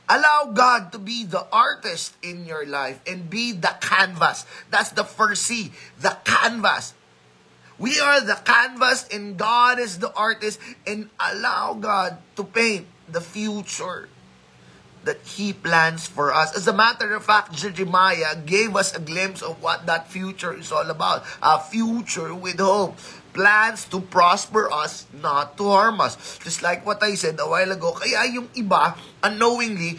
allow 0.07 0.51
God 0.53 0.91
to 0.93 0.99
be 0.99 1.25
the 1.25 1.45
artist 1.51 2.15
in 2.23 2.45
your 2.45 2.65
life 2.65 3.01
and 3.05 3.29
be 3.29 3.51
the 3.51 3.75
canvas? 3.81 4.45
That's 4.69 4.91
the 4.91 5.03
first 5.03 5.43
C, 5.43 5.73
the 5.99 6.17
canvas. 6.23 6.93
We 7.77 7.99
are 7.99 8.21
the 8.21 8.39
canvas 8.45 9.07
and 9.11 9.37
God 9.37 9.79
is 9.79 9.99
the 9.99 10.13
artist 10.13 10.59
and 10.87 11.09
allow 11.19 11.73
God 11.73 12.17
to 12.37 12.43
paint 12.43 12.87
the 13.09 13.21
future 13.21 14.07
that 15.03 15.19
He 15.23 15.53
plans 15.53 16.07
for 16.07 16.33
us. 16.33 16.55
As 16.55 16.67
a 16.67 16.73
matter 16.73 17.13
of 17.13 17.23
fact, 17.23 17.53
Jeremiah 17.53 18.35
gave 18.39 18.75
us 18.75 18.95
a 18.95 18.99
glimpse 18.99 19.41
of 19.41 19.61
what 19.61 19.85
that 19.85 20.07
future 20.07 20.55
is 20.55 20.71
all 20.71 20.89
about. 20.89 21.23
A 21.41 21.59
future 21.59 22.33
with 22.33 22.59
hope. 22.59 22.95
Plans 23.33 23.85
to 23.89 23.99
prosper 23.99 24.71
us, 24.71 25.07
not 25.11 25.57
to 25.57 25.65
harm 25.65 25.99
us. 25.99 26.37
Just 26.39 26.61
like 26.61 26.85
what 26.85 27.01
I 27.01 27.15
said 27.15 27.39
a 27.39 27.49
while 27.49 27.71
ago. 27.71 27.91
Kaya 27.91 28.29
yung 28.31 28.47
iba, 28.53 28.95
unknowingly, 29.25 29.97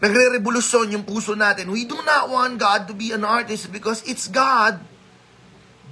nagre-revolusyon 0.00 0.96
yung 0.96 1.04
puso 1.04 1.36
natin. 1.36 1.68
We 1.70 1.84
do 1.84 2.00
not 2.02 2.32
want 2.32 2.58
God 2.58 2.88
to 2.88 2.94
be 2.96 3.12
an 3.12 3.22
artist 3.22 3.70
because 3.70 4.02
it's 4.08 4.26
God 4.26 4.80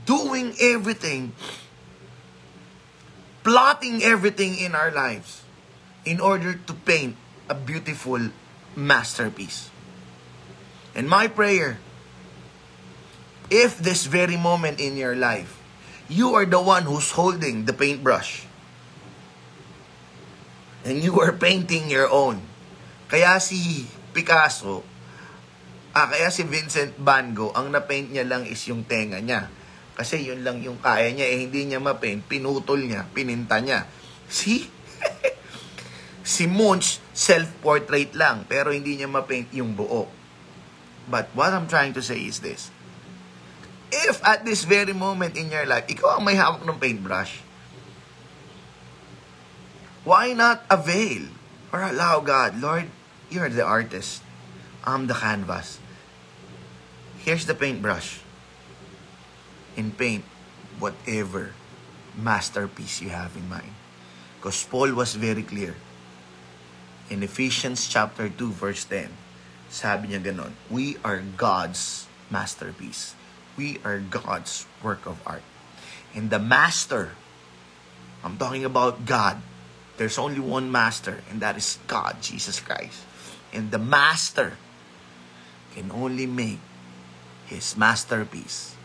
doing 0.09 0.57
everything, 0.59 1.37
plotting 3.45 4.03
everything 4.03 4.57
in 4.57 4.75
our 4.75 4.91
lives 4.91 5.45
in 6.09 6.19
order 6.19 6.57
to 6.57 6.73
paint 6.73 7.20
a 7.51 7.55
beautiful 7.59 8.31
masterpiece. 8.79 9.75
And 10.95 11.11
my 11.11 11.27
prayer, 11.27 11.83
if 13.51 13.83
this 13.83 14.07
very 14.07 14.39
moment 14.39 14.79
in 14.79 14.95
your 14.95 15.19
life, 15.19 15.59
you 16.07 16.39
are 16.39 16.47
the 16.47 16.63
one 16.63 16.87
who's 16.87 17.11
holding 17.11 17.67
the 17.67 17.75
paintbrush, 17.75 18.47
and 20.87 21.03
you 21.03 21.19
are 21.19 21.35
painting 21.35 21.91
your 21.91 22.07
own. 22.07 22.47
Kaya 23.11 23.43
si 23.43 23.91
Picasso, 24.15 24.87
ah, 25.95 26.07
kaya 26.07 26.31
si 26.31 26.47
Vincent 26.47 26.95
Van 26.99 27.35
Gogh, 27.35 27.55
ang 27.59 27.75
napaint 27.75 28.15
niya 28.15 28.23
lang 28.23 28.47
is 28.47 28.63
yung 28.71 28.87
tenga 28.87 29.19
niya. 29.19 29.51
Kasi 29.99 30.23
yun 30.23 30.47
lang 30.47 30.63
yung 30.63 30.79
kaya 30.79 31.11
niya, 31.11 31.27
eh 31.27 31.47
hindi 31.47 31.67
niya 31.67 31.83
mapaint, 31.83 32.23
pinutol 32.27 32.79
niya, 32.87 33.11
pininta 33.11 33.59
niya. 33.59 33.85
See? 34.31 34.71
si 36.25 36.47
Munch, 36.47 37.03
self-portrait 37.21 38.17
lang, 38.17 38.49
pero 38.49 38.73
hindi 38.73 38.97
niya 38.97 39.05
mapaint 39.05 39.53
yung 39.53 39.77
buo. 39.77 40.09
But 41.05 41.29
what 41.37 41.53
I'm 41.53 41.69
trying 41.69 41.93
to 41.93 42.01
say 42.01 42.25
is 42.25 42.41
this. 42.41 42.73
If 43.93 44.25
at 44.25 44.49
this 44.49 44.65
very 44.65 44.97
moment 44.97 45.37
in 45.37 45.53
your 45.53 45.69
life, 45.69 45.85
ikaw 45.85 46.17
ang 46.17 46.25
may 46.25 46.41
hawak 46.41 46.65
ng 46.65 46.81
paintbrush, 46.81 47.45
why 50.09 50.33
not 50.33 50.65
avail 50.73 51.29
or 51.69 51.85
allow 51.85 52.25
God, 52.25 52.57
Lord, 52.57 52.89
you're 53.29 53.53
the 53.53 53.69
artist. 53.69 54.25
I'm 54.81 55.05
the 55.05 55.19
canvas. 55.19 55.77
Here's 57.21 57.45
the 57.45 57.53
paintbrush. 57.53 58.25
And 59.77 59.93
paint 59.93 60.25
whatever 60.81 61.53
masterpiece 62.17 63.05
you 63.05 63.13
have 63.13 63.37
in 63.37 63.45
mind. 63.53 63.77
Because 64.41 64.65
Paul 64.65 64.97
was 64.97 65.21
very 65.21 65.45
clear 65.45 65.77
in 67.11 67.27
Ephesians 67.27 67.91
chapter 67.91 68.31
2 68.31 68.55
verse 68.55 68.87
10. 68.87 69.11
Sabi 69.69 70.15
niya 70.15 70.23
we 70.71 70.97
are 71.03 71.19
God's 71.19 72.07
masterpiece. 72.31 73.19
We 73.59 73.83
are 73.83 73.99
God's 73.99 74.65
work 74.79 75.05
of 75.05 75.19
art. 75.27 75.43
And 76.15 76.31
the 76.31 76.39
master, 76.39 77.19
I'm 78.23 78.39
talking 78.39 78.65
about 78.65 79.05
God. 79.05 79.43
There's 79.99 80.17
only 80.17 80.41
one 80.41 80.73
master, 80.73 81.21
and 81.29 81.43
that 81.43 81.59
is 81.59 81.79
God, 81.91 82.23
Jesus 82.23 82.59
Christ. 82.63 83.05
And 83.53 83.71
the 83.71 83.83
master 83.83 84.57
can 85.75 85.91
only 85.91 86.25
make 86.25 86.63
his 87.47 87.77
masterpiece 87.77 88.79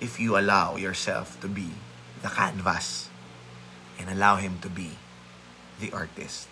if 0.00 0.20
you 0.20 0.38
allow 0.38 0.76
yourself 0.76 1.40
to 1.40 1.48
be 1.48 1.74
the 2.20 2.28
canvas 2.28 3.08
and 3.98 4.08
allow 4.08 4.36
him 4.36 4.60
to 4.60 4.68
be 4.68 5.00
the 5.80 5.90
artist. 5.90 6.51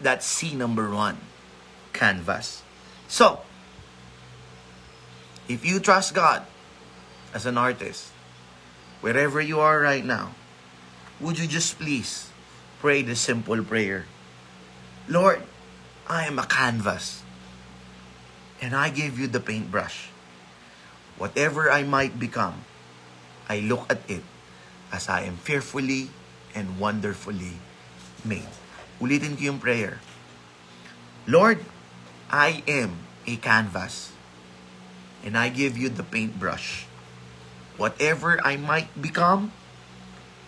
That's 0.00 0.26
C 0.26 0.54
number 0.54 0.90
one, 0.90 1.18
canvas. 1.92 2.62
So, 3.08 3.40
if 5.48 5.64
you 5.64 5.80
trust 5.80 6.14
God 6.14 6.46
as 7.34 7.46
an 7.46 7.58
artist, 7.58 8.12
wherever 9.00 9.40
you 9.40 9.58
are 9.60 9.80
right 9.80 10.04
now, 10.04 10.34
would 11.20 11.38
you 11.38 11.46
just 11.46 11.78
please 11.78 12.30
pray 12.80 13.02
the 13.02 13.16
simple 13.16 13.62
prayer? 13.64 14.06
Lord, 15.08 15.42
I 16.06 16.26
am 16.26 16.38
a 16.38 16.46
canvas, 16.46 17.22
and 18.60 18.76
I 18.76 18.90
give 18.90 19.18
you 19.18 19.26
the 19.26 19.40
paintbrush. 19.40 20.10
Whatever 21.16 21.72
I 21.72 21.82
might 21.82 22.20
become, 22.20 22.62
I 23.48 23.60
look 23.60 23.90
at 23.90 23.98
it 24.08 24.22
as 24.92 25.08
I 25.08 25.22
am 25.22 25.36
fearfully 25.36 26.10
and 26.54 26.78
wonderfully 26.78 27.58
made. 28.24 28.46
Ulitin 28.98 29.38
ko 29.38 29.54
yung 29.54 29.60
prayer. 29.62 30.02
Lord, 31.28 31.62
I 32.28 32.66
am 32.66 33.06
a 33.28 33.36
canvas 33.38 34.12
and 35.22 35.36
I 35.36 35.48
give 35.48 35.76
you 35.78 35.88
the 35.88 36.02
paintbrush. 36.02 36.86
Whatever 37.78 38.42
I 38.42 38.58
might 38.58 38.90
become, 38.98 39.54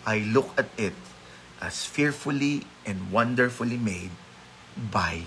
I 0.03 0.19
look 0.19 0.51
at 0.57 0.67
it 0.75 0.97
as 1.61 1.85
fearfully 1.85 2.67
and 2.83 3.13
wonderfully 3.13 3.77
made 3.77 4.11
by 4.75 5.23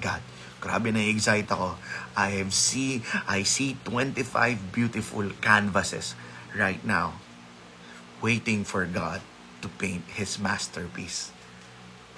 God. 0.00 0.24
Grabe 0.60 0.92
na 0.92 1.00
excite 1.00 1.48
ako. 1.48 1.76
I 2.16 2.40
have 2.40 2.52
see 2.52 3.00
I 3.24 3.44
see 3.44 3.80
25 3.84 4.72
beautiful 4.72 5.24
canvases 5.40 6.12
right 6.52 6.80
now 6.84 7.16
waiting 8.20 8.64
for 8.68 8.84
God 8.84 9.24
to 9.64 9.68
paint 9.80 10.04
his 10.12 10.36
masterpiece. 10.36 11.32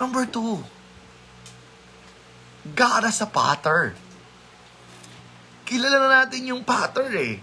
Number 0.00 0.26
two, 0.26 0.64
God 2.74 3.04
as 3.04 3.20
a 3.20 3.26
potter. 3.26 3.94
Kilala 5.66 5.98
na 5.98 6.08
natin 6.22 6.46
yung 6.46 6.62
potter 6.62 7.10
eh. 7.16 7.42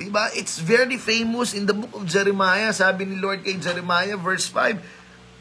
Diba? 0.00 0.32
It's 0.32 0.56
very 0.58 0.96
famous 0.96 1.52
in 1.52 1.68
the 1.68 1.76
book 1.76 1.92
of 1.92 2.08
Jeremiah. 2.08 2.72
Sabi 2.72 3.04
ni 3.04 3.20
Lord 3.20 3.44
kay 3.44 3.60
Jeremiah, 3.60 4.16
verse 4.16 4.48
5, 4.48 4.80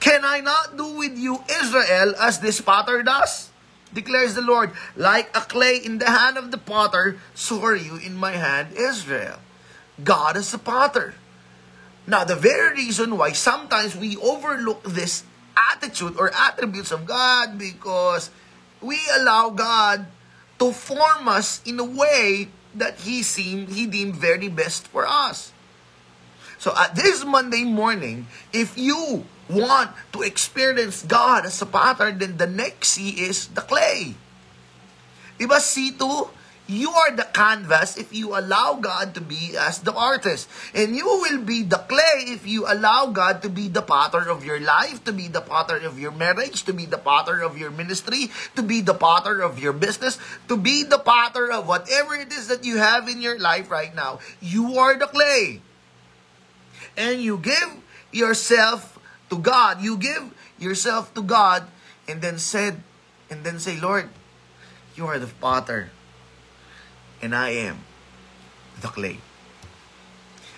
Can 0.03 0.27
I 0.27 0.43
not 0.43 0.75
do 0.75 0.99
with 0.99 1.15
you, 1.15 1.39
Israel, 1.47 2.11
as 2.19 2.43
this 2.43 2.59
potter 2.59 3.03
does? 3.03 3.49
Declares 3.95 4.35
the 4.35 4.45
Lord, 4.45 4.75
like 4.93 5.31
a 5.33 5.41
clay 5.41 5.81
in 5.81 5.97
the 5.97 6.11
hand 6.11 6.37
of 6.37 6.51
the 6.51 6.61
potter, 6.61 7.17
so 7.33 7.63
are 7.65 7.75
you 7.75 7.97
in 7.97 8.13
my 8.13 8.37
hand, 8.37 8.75
Israel. 8.77 9.41
God 10.03 10.37
is 10.37 10.53
a 10.53 10.61
potter. 10.61 11.15
Now, 12.05 12.23
the 12.23 12.35
very 12.35 12.85
reason 12.85 13.17
why 13.17 13.33
sometimes 13.33 13.95
we 13.95 14.17
overlook 14.17 14.83
this 14.83 15.23
attitude 15.71 16.15
or 16.17 16.31
attributes 16.33 16.91
of 16.91 17.05
God 17.05 17.57
because 17.57 18.29
we 18.81 18.99
allow 19.19 19.49
God 19.49 20.07
to 20.59 20.71
form 20.71 21.27
us 21.27 21.61
in 21.65 21.79
a 21.79 21.83
way 21.83 22.49
that 22.75 22.99
He 23.01 23.23
seemed, 23.23 23.69
He 23.69 23.87
deemed 23.87 24.15
very 24.15 24.47
best 24.47 24.87
for 24.87 25.07
us. 25.07 25.51
So 26.59 26.75
at 26.75 26.95
this 26.95 27.23
Monday 27.23 27.63
morning, 27.63 28.27
if 28.51 28.77
you 28.77 29.25
want 29.49 29.91
to 30.11 30.21
experience 30.21 31.03
God 31.03 31.45
as 31.45 31.61
a 31.61 31.65
potter, 31.65 32.11
then 32.11 32.37
the 32.37 32.47
next 32.47 32.99
C 32.99 33.09
is 33.11 33.47
the 33.47 33.61
clay. 33.61 34.15
Diba 35.39 35.57
C2? 35.57 36.29
You 36.69 36.93
are 36.93 37.09
the 37.17 37.25
canvas 37.25 37.97
if 37.97 38.13
you 38.13 38.37
allow 38.37 38.77
God 38.77 39.17
to 39.17 39.21
be 39.21 39.57
as 39.57 39.81
the 39.81 39.89
artist. 39.89 40.45
And 40.77 40.95
you 40.95 41.03
will 41.03 41.41
be 41.41 41.65
the 41.65 41.81
clay 41.81 42.29
if 42.29 42.45
you 42.45 42.69
allow 42.69 43.07
God 43.09 43.41
to 43.41 43.49
be 43.49 43.67
the 43.67 43.81
potter 43.81 44.29
of 44.29 44.45
your 44.45 44.61
life, 44.61 45.03
to 45.05 45.11
be 45.11 45.27
the 45.27 45.41
potter 45.41 45.81
of 45.81 45.97
your 45.97 46.11
marriage, 46.11 46.61
to 46.69 46.73
be 46.73 46.85
the 46.85 47.01
potter 47.01 47.41
of 47.41 47.57
your 47.57 47.71
ministry, 47.71 48.29
to 48.55 48.61
be 48.61 48.81
the 48.85 48.93
potter 48.93 49.41
of 49.41 49.57
your 49.57 49.73
business, 49.73 50.21
to 50.47 50.55
be 50.55 50.83
the 50.83 50.99
potter 50.99 51.51
of 51.51 51.65
whatever 51.65 52.13
it 52.13 52.31
is 52.31 52.47
that 52.53 52.63
you 52.63 52.77
have 52.77 53.09
in 53.09 53.19
your 53.19 53.39
life 53.39 53.71
right 53.71 53.95
now. 53.95 54.19
You 54.39 54.77
are 54.77 54.93
the 54.93 55.07
clay. 55.07 55.65
And 56.95 57.19
you 57.19 57.41
give 57.41 57.81
yourself 58.11 58.99
to 59.31 59.39
God. 59.39 59.81
You 59.81 59.97
give 59.97 60.37
yourself 60.59 61.15
to 61.15 61.23
God 61.23 61.65
and 62.07 62.21
then 62.21 62.37
said, 62.37 62.83
and 63.27 63.43
then 63.43 63.57
say, 63.57 63.81
Lord, 63.81 64.09
you 64.93 65.07
are 65.07 65.17
the 65.17 65.33
potter 65.41 65.89
and 67.21 67.35
I 67.35 67.49
am 67.69 67.83
the 68.79 68.87
clay. 68.87 69.19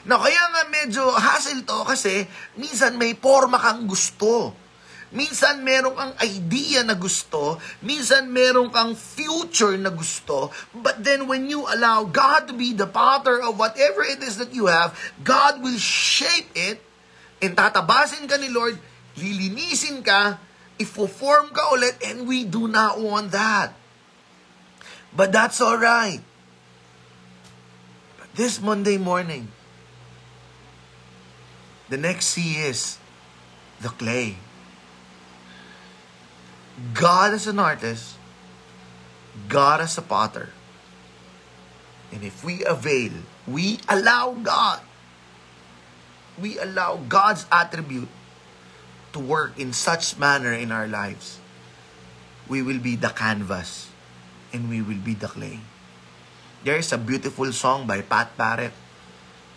Now, 0.02 0.18
kaya 0.18 0.42
nga 0.50 0.64
medyo 0.70 1.14
hassle 1.14 1.62
to 1.62 1.86
kasi 1.86 2.26
minsan 2.58 2.98
may 2.98 3.14
forma 3.14 3.62
kang 3.62 3.86
gusto. 3.86 4.58
Minsan 5.12 5.62
meron 5.68 5.92
kang 5.92 6.16
idea 6.24 6.88
na 6.88 6.96
gusto, 6.96 7.60
minsan 7.84 8.32
meron 8.32 8.72
kang 8.72 8.96
future 8.96 9.76
na 9.76 9.92
gusto, 9.92 10.56
but 10.72 11.04
then 11.04 11.28
when 11.28 11.52
you 11.52 11.68
allow 11.68 12.08
God 12.08 12.48
to 12.48 12.56
be 12.56 12.72
the 12.72 12.88
potter 12.88 13.44
of 13.44 13.60
whatever 13.60 14.08
it 14.08 14.24
is 14.24 14.40
that 14.40 14.56
you 14.56 14.72
have, 14.72 14.96
God 15.20 15.60
will 15.60 15.76
shape 15.76 16.48
it, 16.56 16.80
and 17.44 17.60
tatabasin 17.60 18.24
ka 18.24 18.40
ni 18.40 18.48
Lord, 18.48 18.80
lilinisin 19.20 20.00
ka, 20.00 20.40
ifo-form 20.80 21.52
ka 21.52 21.76
ulit, 21.76 22.00
and 22.08 22.24
we 22.24 22.48
do 22.48 22.72
not 22.72 22.96
want 22.96 23.36
that. 23.36 23.76
But 25.12 25.36
that's 25.36 25.60
alright 25.60 26.24
this 28.34 28.62
Monday 28.62 28.98
morning. 28.98 29.52
The 31.90 31.98
next 31.98 32.28
C 32.28 32.56
is 32.64 32.98
the 33.82 33.90
clay. 33.90 34.38
God 36.94 37.34
is 37.34 37.48
an 37.48 37.60
artist, 37.60 38.16
God 39.50 39.82
is 39.82 39.98
a 39.98 40.02
potter. 40.02 40.50
And 42.12 42.24
if 42.24 42.44
we 42.44 42.64
avail, 42.64 43.12
we 43.48 43.80
allow 43.88 44.32
God, 44.32 44.80
we 46.40 46.58
allow 46.58 46.98
God's 47.08 47.46
attribute 47.52 48.10
to 49.12 49.20
work 49.20 49.60
in 49.60 49.74
such 49.74 50.18
manner 50.18 50.54
in 50.54 50.72
our 50.72 50.88
lives, 50.88 51.40
we 52.48 52.62
will 52.62 52.80
be 52.80 52.96
the 52.96 53.10
canvas 53.10 53.92
and 54.54 54.70
we 54.70 54.82
will 54.82 55.00
be 55.04 55.14
the 55.14 55.28
clay. 55.28 55.60
There's 56.62 56.94
a 56.94 56.98
beautiful 57.02 57.50
song 57.58 57.90
by 57.90 58.06
Pat 58.06 58.38
Barrett 58.38 58.78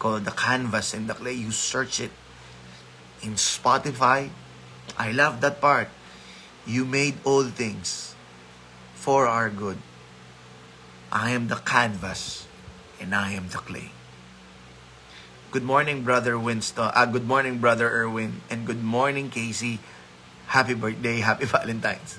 called 0.00 0.24
The 0.24 0.32
Canvas 0.32 0.96
and 0.96 1.04
the 1.04 1.12
Clay. 1.12 1.36
You 1.36 1.52
search 1.52 2.00
it 2.00 2.08
in 3.20 3.36
Spotify. 3.36 4.32
I 4.96 5.12
love 5.12 5.44
that 5.44 5.60
part. 5.60 5.92
You 6.64 6.88
made 6.88 7.20
all 7.28 7.44
things 7.44 8.16
for 8.96 9.28
our 9.28 9.52
good. 9.52 9.76
I 11.12 11.36
am 11.36 11.52
the 11.52 11.60
canvas 11.60 12.48
and 12.96 13.14
I 13.14 13.36
am 13.36 13.52
the 13.52 13.60
clay. 13.60 13.92
Good 15.52 15.62
morning, 15.62 16.08
Brother 16.08 16.40
Winston. 16.40 16.88
Uh, 16.88 17.04
good 17.04 17.28
morning, 17.28 17.60
Brother 17.60 17.84
Erwin. 17.84 18.40
And 18.48 18.64
good 18.64 18.82
morning, 18.82 19.28
Casey. 19.28 19.78
Happy 20.48 20.72
birthday. 20.72 21.20
Happy 21.20 21.44
Valentine's 21.52 22.16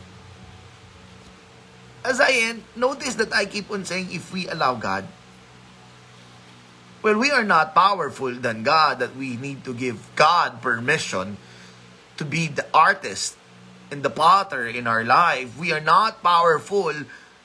as 2.05 2.21
I 2.21 2.31
end, 2.31 2.63
notice 2.75 3.15
that 3.15 3.33
I 3.33 3.45
keep 3.45 3.69
on 3.71 3.85
saying 3.85 4.09
if 4.11 4.31
we 4.31 4.47
allow 4.47 4.75
God. 4.75 5.07
Well, 7.01 7.19
we 7.19 7.29
are 7.29 7.43
not 7.43 7.75
powerful 7.75 8.33
than 8.33 8.63
God 8.63 8.99
that 8.99 9.15
we 9.15 9.37
need 9.37 9.63
to 9.65 9.73
give 9.73 10.01
God 10.15 10.61
permission 10.61 11.37
to 12.17 12.25
be 12.25 12.47
the 12.47 12.65
artist 12.73 13.37
and 13.91 14.01
the 14.01 14.09
potter 14.09 14.65
in 14.65 14.87
our 14.87 15.03
life. 15.03 15.57
We 15.57 15.71
are 15.71 15.83
not 15.83 16.23
powerful 16.23 16.93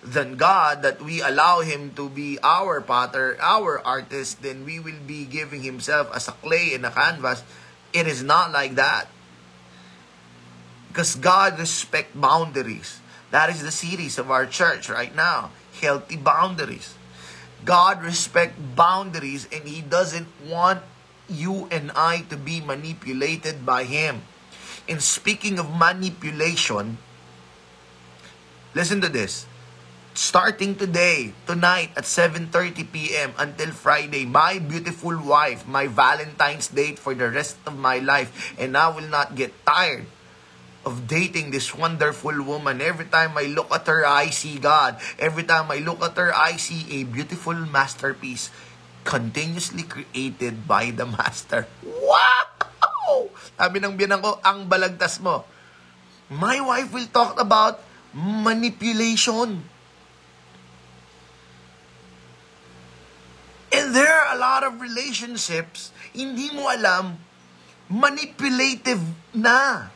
than 0.03 0.37
God 0.37 0.81
that 0.83 1.03
we 1.03 1.21
allow 1.21 1.61
Him 1.61 1.93
to 1.97 2.09
be 2.09 2.39
our 2.43 2.81
potter, 2.81 3.37
our 3.41 3.85
artist, 3.85 4.41
then 4.43 4.65
we 4.65 4.81
will 4.81 5.01
be 5.07 5.27
giving 5.27 5.63
Himself 5.63 6.09
as 6.15 6.29
a 6.29 6.33
clay 6.33 6.73
in 6.73 6.85
a 6.85 6.91
canvas. 6.91 7.45
It 7.93 8.07
is 8.07 8.23
not 8.23 8.53
like 8.53 8.77
that. 8.77 9.09
Because 10.89 11.15
God 11.17 11.59
respect 11.59 12.19
boundaries. 12.19 12.99
That 13.31 13.51
is 13.51 13.63
the 13.63 13.71
series 13.71 14.19
of 14.19 14.31
our 14.31 14.47
church 14.47 14.91
right 14.91 15.15
now. 15.15 15.51
Healthy 15.81 16.19
boundaries. 16.19 16.95
God 17.65 18.03
respect 18.03 18.59
boundaries 18.75 19.47
and 19.53 19.63
He 19.65 19.81
doesn't 19.83 20.27
want 20.47 20.83
you 21.29 21.69
and 21.71 21.93
I 21.95 22.27
to 22.29 22.37
be 22.37 22.61
manipulated 22.61 23.65
by 23.65 23.85
Him. 23.85 24.23
And 24.89 24.99
speaking 24.99 25.59
of 25.59 25.71
manipulation, 25.71 26.99
listen 28.75 29.01
to 29.01 29.09
this. 29.09 29.47
Starting 30.11 30.75
today, 30.75 31.33
tonight 31.47 31.95
at 31.97 32.03
7.30 32.03 32.91
p.m. 32.91 33.31
until 33.39 33.71
Friday, 33.71 34.27
my 34.27 34.59
beautiful 34.59 35.15
wife, 35.23 35.69
my 35.69 35.87
Valentine's 35.87 36.67
date 36.67 36.99
for 36.99 37.15
the 37.15 37.31
rest 37.31 37.57
of 37.65 37.79
my 37.79 38.03
life, 38.03 38.53
and 38.59 38.77
I 38.77 38.91
will 38.91 39.07
not 39.07 39.37
get 39.37 39.55
tired 39.65 40.07
of 40.85 41.05
dating 41.07 41.53
this 41.53 41.77
wonderful 41.77 42.33
woman. 42.43 42.81
Every 42.81 43.05
time 43.05 43.37
I 43.37 43.53
look 43.53 43.69
at 43.69 43.87
her, 43.87 44.07
I 44.07 44.33
see 44.33 44.57
God. 44.57 44.97
Every 45.21 45.45
time 45.45 45.69
I 45.69 45.79
look 45.85 46.01
at 46.01 46.17
her, 46.17 46.33
I 46.33 46.57
see 46.57 46.89
a 47.01 47.05
beautiful 47.05 47.55
masterpiece 47.55 48.49
continuously 49.05 49.85
created 49.85 50.65
by 50.65 50.93
the 50.93 51.05
master. 51.05 51.69
Wow! 51.85 53.29
Sabi 53.61 53.77
ng 53.85 53.97
biyanang 53.97 54.25
ko, 54.25 54.41
ang 54.41 54.65
balagtas 54.65 55.21
mo. 55.21 55.45
My 56.33 56.63
wife 56.63 56.95
will 56.97 57.11
talk 57.13 57.37
about 57.37 57.85
manipulation. 58.17 59.69
And 63.71 63.87
there 63.95 64.09
are 64.09 64.35
a 64.35 64.39
lot 64.41 64.65
of 64.65 64.81
relationships, 64.81 65.93
hindi 66.17 66.51
mo 66.57 66.73
alam, 66.73 67.21
manipulative 67.87 69.03
na. 69.37 69.93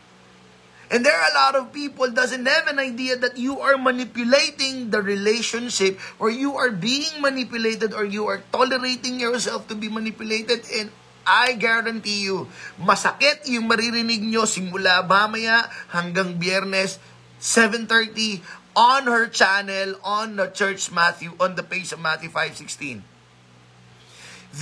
And 0.94 1.02
there 1.02 1.11
are 1.11 1.26
a 1.26 1.35
lot 1.35 1.54
of 1.59 1.74
people 1.74 2.07
doesn't 2.14 2.46
have 2.46 2.70
an 2.70 2.78
idea 2.78 3.18
that 3.18 3.35
you 3.35 3.59
are 3.59 3.74
manipulating 3.74 4.94
the 4.94 5.02
relationship 5.02 5.98
or 6.22 6.30
you 6.30 6.54
are 6.54 6.70
being 6.70 7.18
manipulated 7.18 7.90
or 7.90 8.07
you 8.07 8.30
are 8.30 8.46
tolerating 8.54 9.18
yourself 9.18 9.66
to 9.66 9.74
be 9.74 9.90
manipulated 9.90 10.62
and 10.70 10.94
I 11.26 11.59
guarantee 11.59 12.30
you, 12.30 12.46
masakit 12.78 13.42
yung 13.50 13.66
maririnig 13.66 14.22
nyo 14.22 14.46
simula 14.46 15.02
mamaya 15.02 15.66
hanggang 15.90 16.38
biyernes, 16.38 17.02
7.30 17.42 18.44
on 18.78 19.11
her 19.11 19.26
channel, 19.26 19.98
on 20.07 20.37
the 20.38 20.46
Church 20.54 20.94
Matthew, 20.94 21.35
on 21.42 21.59
the 21.59 21.66
page 21.66 21.90
of 21.90 21.98
Matthew 21.98 22.30
5.16. 22.30 23.02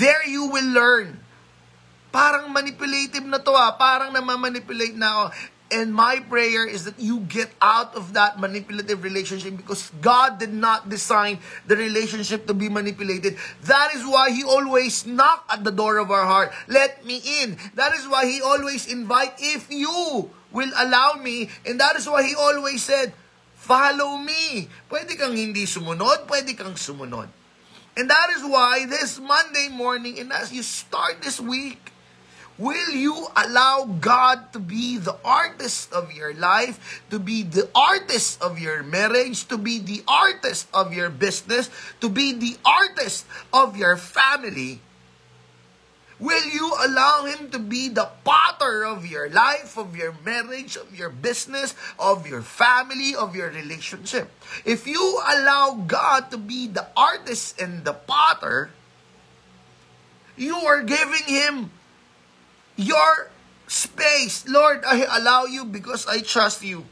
There 0.00 0.24
you 0.24 0.48
will 0.48 0.70
learn. 0.72 1.20
Parang 2.12 2.52
manipulative 2.52 3.24
na 3.24 3.40
to 3.40 3.52
ah. 3.56 3.72
Parang 3.76 4.12
namamanipulate 4.12 4.96
na 4.96 5.28
ako. 5.28 5.51
And 5.72 5.88
my 5.88 6.20
prayer 6.20 6.68
is 6.68 6.84
that 6.84 7.00
you 7.00 7.24
get 7.24 7.48
out 7.64 7.96
of 7.96 8.12
that 8.12 8.38
manipulative 8.38 9.02
relationship 9.02 9.56
because 9.56 9.88
God 10.04 10.36
did 10.38 10.52
not 10.52 10.92
design 10.92 11.40
the 11.66 11.76
relationship 11.76 12.46
to 12.46 12.54
be 12.54 12.68
manipulated. 12.68 13.40
That 13.64 13.96
is 13.96 14.04
why 14.04 14.30
He 14.30 14.44
always 14.44 15.06
knock 15.06 15.48
at 15.48 15.64
the 15.64 15.72
door 15.72 15.96
of 15.96 16.12
our 16.12 16.28
heart. 16.28 16.52
Let 16.68 17.06
me 17.08 17.24
in. 17.40 17.56
That 17.74 17.96
is 17.96 18.04
why 18.04 18.28
He 18.28 18.44
always 18.44 18.84
invite 18.84 19.32
if 19.40 19.72
you 19.72 20.28
will 20.52 20.72
allow 20.76 21.14
me. 21.16 21.48
And 21.64 21.80
that 21.80 21.96
is 21.96 22.04
why 22.04 22.22
He 22.28 22.36
always 22.36 22.84
said, 22.84 23.16
Follow 23.62 24.18
me. 24.18 24.66
Pwede 24.90 25.14
kang 25.14 25.38
hindi 25.38 25.70
sumunod, 25.70 26.26
pwede 26.26 26.58
kang 26.58 26.74
sumunod. 26.74 27.30
And 27.94 28.10
that 28.10 28.28
is 28.34 28.42
why 28.42 28.90
this 28.90 29.22
Monday 29.22 29.70
morning, 29.70 30.18
and 30.18 30.34
as 30.34 30.50
you 30.50 30.66
start 30.66 31.22
this 31.22 31.38
week, 31.38 31.91
will 32.58 32.90
you 32.90 33.26
allow 33.36 33.84
God 34.00 34.52
to 34.52 34.58
be 34.58 34.98
the 34.98 35.16
artist 35.24 35.92
of 35.92 36.12
your 36.12 36.34
life, 36.34 37.02
to 37.10 37.18
be 37.18 37.42
the 37.42 37.68
artist 37.74 38.40
of 38.42 38.58
your 38.58 38.82
marriage, 38.82 39.48
to 39.48 39.58
be 39.58 39.78
the 39.78 40.02
artist 40.06 40.68
of 40.74 40.92
your 40.92 41.10
business, 41.10 41.70
to 42.00 42.08
be 42.08 42.32
the 42.32 42.56
artist 42.64 43.26
of 43.52 43.76
your 43.76 43.96
family? 43.96 44.80
Will 46.22 46.46
you 46.54 46.70
allow 46.86 47.24
Him 47.24 47.50
to 47.50 47.58
be 47.58 47.88
the 47.88 48.06
potter 48.22 48.86
of 48.86 49.04
your 49.04 49.28
life, 49.28 49.76
of 49.76 49.96
your 49.96 50.14
marriage, 50.24 50.76
of 50.76 50.94
your 50.94 51.10
business, 51.10 51.74
of 51.98 52.28
your 52.28 52.42
family, 52.42 53.12
of 53.12 53.34
your 53.34 53.50
relationship? 53.50 54.30
If 54.64 54.86
you 54.86 55.02
allow 55.26 55.82
God 55.82 56.30
to 56.30 56.38
be 56.38 56.68
the 56.68 56.86
artist 56.96 57.60
and 57.60 57.84
the 57.84 57.92
potter, 57.92 58.70
you 60.36 60.54
are 60.54 60.84
giving 60.84 61.26
Him 61.26 61.74
your 62.76 63.30
space. 63.66 64.48
Lord, 64.48 64.84
I 64.84 65.04
allow 65.18 65.44
you 65.44 65.64
because 65.64 66.06
I 66.06 66.20
trust 66.20 66.64
you. 66.64 66.84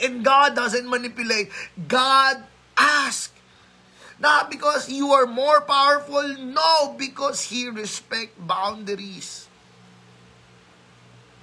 And 0.00 0.24
God 0.24 0.54
doesn't 0.54 0.88
manipulate. 0.88 1.50
God 1.88 2.42
asks. 2.76 3.32
Not 4.20 4.50
because 4.50 4.92
you 4.92 5.12
are 5.16 5.24
more 5.24 5.62
powerful, 5.62 6.36
no, 6.36 6.94
because 6.98 7.48
He 7.48 7.68
respect 7.68 8.36
boundaries. 8.36 9.48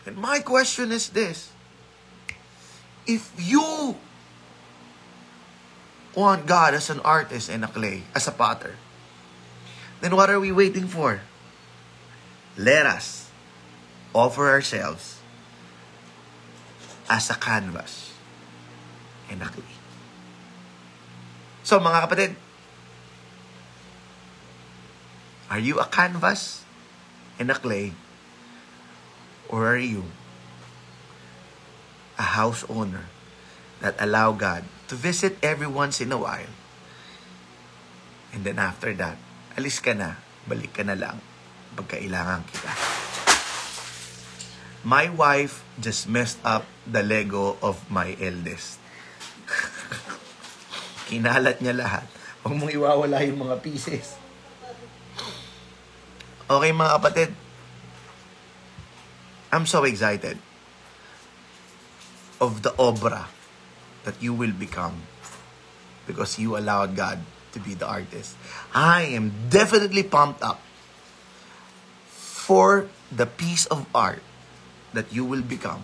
And 0.05 0.15
my 0.17 0.39
question 0.39 0.91
is 0.91 1.09
this. 1.09 1.49
If 3.07 3.33
you 3.37 3.97
want 6.13 6.45
God 6.45 6.73
as 6.73 6.89
an 6.89 6.99
artist 7.01 7.49
and 7.49 7.65
a 7.65 7.67
clay, 7.67 8.03
as 8.13 8.27
a 8.27 8.31
potter, 8.31 8.75
then 10.01 10.15
what 10.15 10.29
are 10.29 10.39
we 10.39 10.51
waiting 10.51 10.87
for? 10.87 11.21
Let 12.57 12.85
us 12.85 13.26
offer 14.17 14.49
ourselves 14.49 15.21
as 17.05 17.29
a 17.29 17.37
canvas 17.37 18.17
and 19.29 19.45
a 19.45 19.49
clay. 19.53 19.77
So 21.61 21.77
mga 21.77 22.09
kapatid, 22.09 22.31
Are 25.47 25.59
you 25.63 25.79
a 25.79 25.87
canvas 25.87 26.67
and 27.39 27.47
a 27.49 27.55
clay? 27.55 27.95
Or 29.47 29.63
are 29.63 29.79
you 29.79 30.11
a 32.19 32.35
house 32.35 32.67
owner 32.67 33.07
that 33.79 33.95
allow 33.97 34.35
God 34.35 34.67
to 34.91 34.95
visit 34.95 35.39
every 35.39 35.67
once 35.67 36.03
in 36.03 36.11
a 36.11 36.19
while? 36.19 36.51
And 38.35 38.43
then 38.43 38.59
after 38.59 38.91
that, 38.99 39.15
alis 39.55 39.79
ka 39.79 39.95
na, 39.95 40.19
balik 40.43 40.75
ka 40.75 40.83
na 40.83 40.99
lang 40.99 41.23
pagkailangan 41.79 42.43
kita. 42.51 42.96
My 44.87 45.11
wife 45.11 45.67
just 45.83 46.07
messed 46.07 46.39
up 46.47 46.63
the 46.87 47.03
Lego 47.03 47.59
of 47.59 47.83
my 47.91 48.15
eldest. 48.23 48.79
Kinalat 51.11 51.59
niya 51.59 51.75
lahat. 51.75 52.07
Huwag 52.39 52.55
mong 52.55 52.71
iwawala 52.71 53.19
yung 53.27 53.43
mga 53.43 53.59
pieces. 53.59 54.15
Okay 56.47 56.71
mga 56.71 56.91
kapatid, 57.03 57.29
I'm 59.51 59.67
so 59.67 59.83
excited 59.83 60.39
of 62.39 62.63
the 62.63 62.71
obra 62.79 63.27
that 64.07 64.15
you 64.23 64.31
will 64.31 64.55
become 64.55 65.03
because 66.07 66.39
you 66.39 66.55
allowed 66.55 66.95
God 66.95 67.19
to 67.51 67.59
be 67.59 67.75
the 67.75 67.83
artist. 67.83 68.39
I 68.71 69.11
am 69.11 69.51
definitely 69.51 70.07
pumped 70.07 70.39
up 70.39 70.63
for 72.07 72.87
the 73.11 73.27
piece 73.27 73.67
of 73.67 73.83
art 73.91 74.23
that 74.93 75.11
you 75.11 75.25
will 75.25 75.41
become 75.41 75.83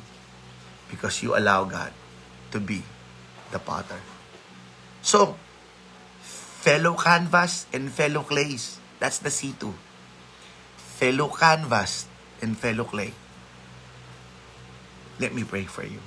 because 0.89 1.23
you 1.23 1.35
allow 1.35 1.63
God 1.63 1.91
to 2.51 2.59
be 2.59 2.83
the 3.51 3.59
potter. 3.59 3.99
So, 5.01 5.37
fellow 6.21 6.95
canvas 6.95 7.65
and 7.73 7.91
fellow 7.91 8.23
clays, 8.23 8.79
that's 8.99 9.19
the 9.19 9.29
C2 9.29 9.73
fellow 11.03 11.27
canvas 11.27 12.07
and 12.39 12.55
fellow 12.55 12.87
clay. 12.87 13.11
Let 15.19 15.35
me 15.35 15.43
pray 15.43 15.67
for 15.67 15.83
you. 15.83 15.99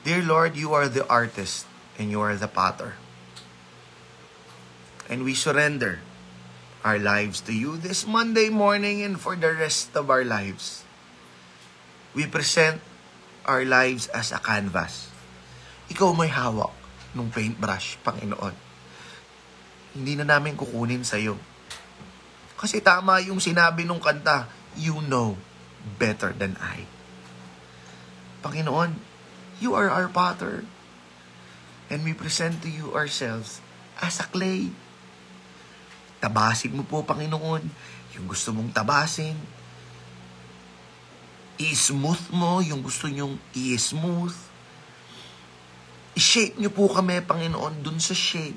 Dear 0.00 0.22
Lord, 0.22 0.56
you 0.56 0.72
are 0.72 0.88
the 0.88 1.04
artist 1.12 1.66
and 1.98 2.08
you 2.08 2.24
are 2.24 2.32
the 2.32 2.48
potter. 2.48 2.94
And 5.12 5.28
we 5.28 5.34
surrender 5.34 6.00
our 6.86 7.02
lives 7.02 7.42
to 7.42 7.52
you 7.52 7.74
this 7.74 8.06
Monday 8.06 8.46
morning 8.46 9.02
and 9.02 9.18
for 9.18 9.34
the 9.34 9.50
rest 9.50 9.90
of 9.98 10.06
our 10.06 10.22
lives. 10.22 10.86
We 12.14 12.30
present 12.30 12.78
our 13.42 13.66
lives 13.66 14.06
as 14.14 14.30
a 14.30 14.38
canvas. 14.38 15.10
Ikaw 15.90 16.14
may 16.14 16.30
hawak 16.30 16.70
ng 17.18 17.34
paintbrush, 17.34 17.98
Panginoon. 18.06 18.54
Hindi 19.98 20.14
na 20.14 20.38
namin 20.38 20.54
kukunin 20.54 21.02
sa 21.02 21.18
iyo 21.18 21.34
kasi 22.56 22.80
tama 22.80 23.20
yung 23.20 23.36
sinabi 23.36 23.84
nung 23.84 24.00
kanta, 24.00 24.48
you 24.80 25.04
know 25.04 25.36
better 26.00 26.32
than 26.32 26.56
I. 26.56 26.88
Panginoon, 28.40 28.96
you 29.60 29.76
are 29.76 29.92
our 29.92 30.08
Potter. 30.08 30.64
And 31.92 32.02
we 32.02 32.16
present 32.16 32.64
to 32.64 32.70
you 32.72 32.96
ourselves 32.96 33.60
as 34.00 34.18
a 34.18 34.26
clay. 34.26 34.72
Tabasin 36.18 36.72
mo 36.72 36.82
po, 36.82 37.04
Panginoon, 37.04 37.62
yung 38.16 38.26
gusto 38.26 38.52
mong 38.52 38.72
tabasin. 38.72 39.36
I-smooth 41.56 42.36
mo 42.36 42.60
yung 42.60 42.80
gusto 42.84 43.08
nyong 43.08 43.36
i-smooth. 43.56 44.36
I-shape 46.16 46.56
nyo 46.56 46.72
po 46.72 46.88
kami, 46.88 47.20
Panginoon, 47.20 47.84
dun 47.84 48.00
sa 48.00 48.16
shape 48.16 48.56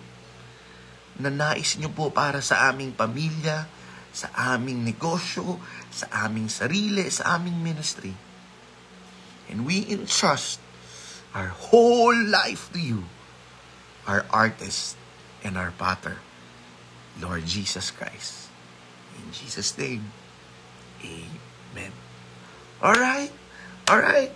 na 1.20 1.28
nais 1.28 1.76
nyo 1.76 1.92
po 1.92 2.08
para 2.16 2.40
sa 2.40 2.72
aming 2.72 2.96
pamilya, 2.96 3.68
sa 4.16 4.56
aming 4.56 4.88
negosyo, 4.88 5.60
sa 5.92 6.08
aming 6.26 6.48
sarili, 6.48 7.12
sa 7.12 7.36
aming 7.36 7.60
ministry. 7.60 8.16
And 9.52 9.68
we 9.68 9.84
entrust 9.92 10.64
our 11.36 11.52
whole 11.52 12.16
life 12.16 12.72
to 12.72 12.80
you, 12.80 13.06
our 14.08 14.24
artist 14.32 14.96
and 15.44 15.60
our 15.60 15.76
potter, 15.76 16.24
Lord 17.22 17.46
Jesus 17.46 17.92
Christ. 17.92 18.50
In 19.18 19.32
Jesus' 19.32 19.78
name, 19.78 20.12
Amen. 21.04 21.92
All 22.82 22.94
right, 22.94 23.32
all 23.88 24.00
right. 24.00 24.32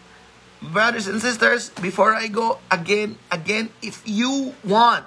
Brothers 0.62 1.08
and 1.08 1.22
sisters, 1.22 1.70
before 1.84 2.16
I 2.16 2.28
go, 2.28 2.60
again, 2.72 3.18
again, 3.32 3.70
if 3.82 4.02
you 4.06 4.56
want 4.64 5.04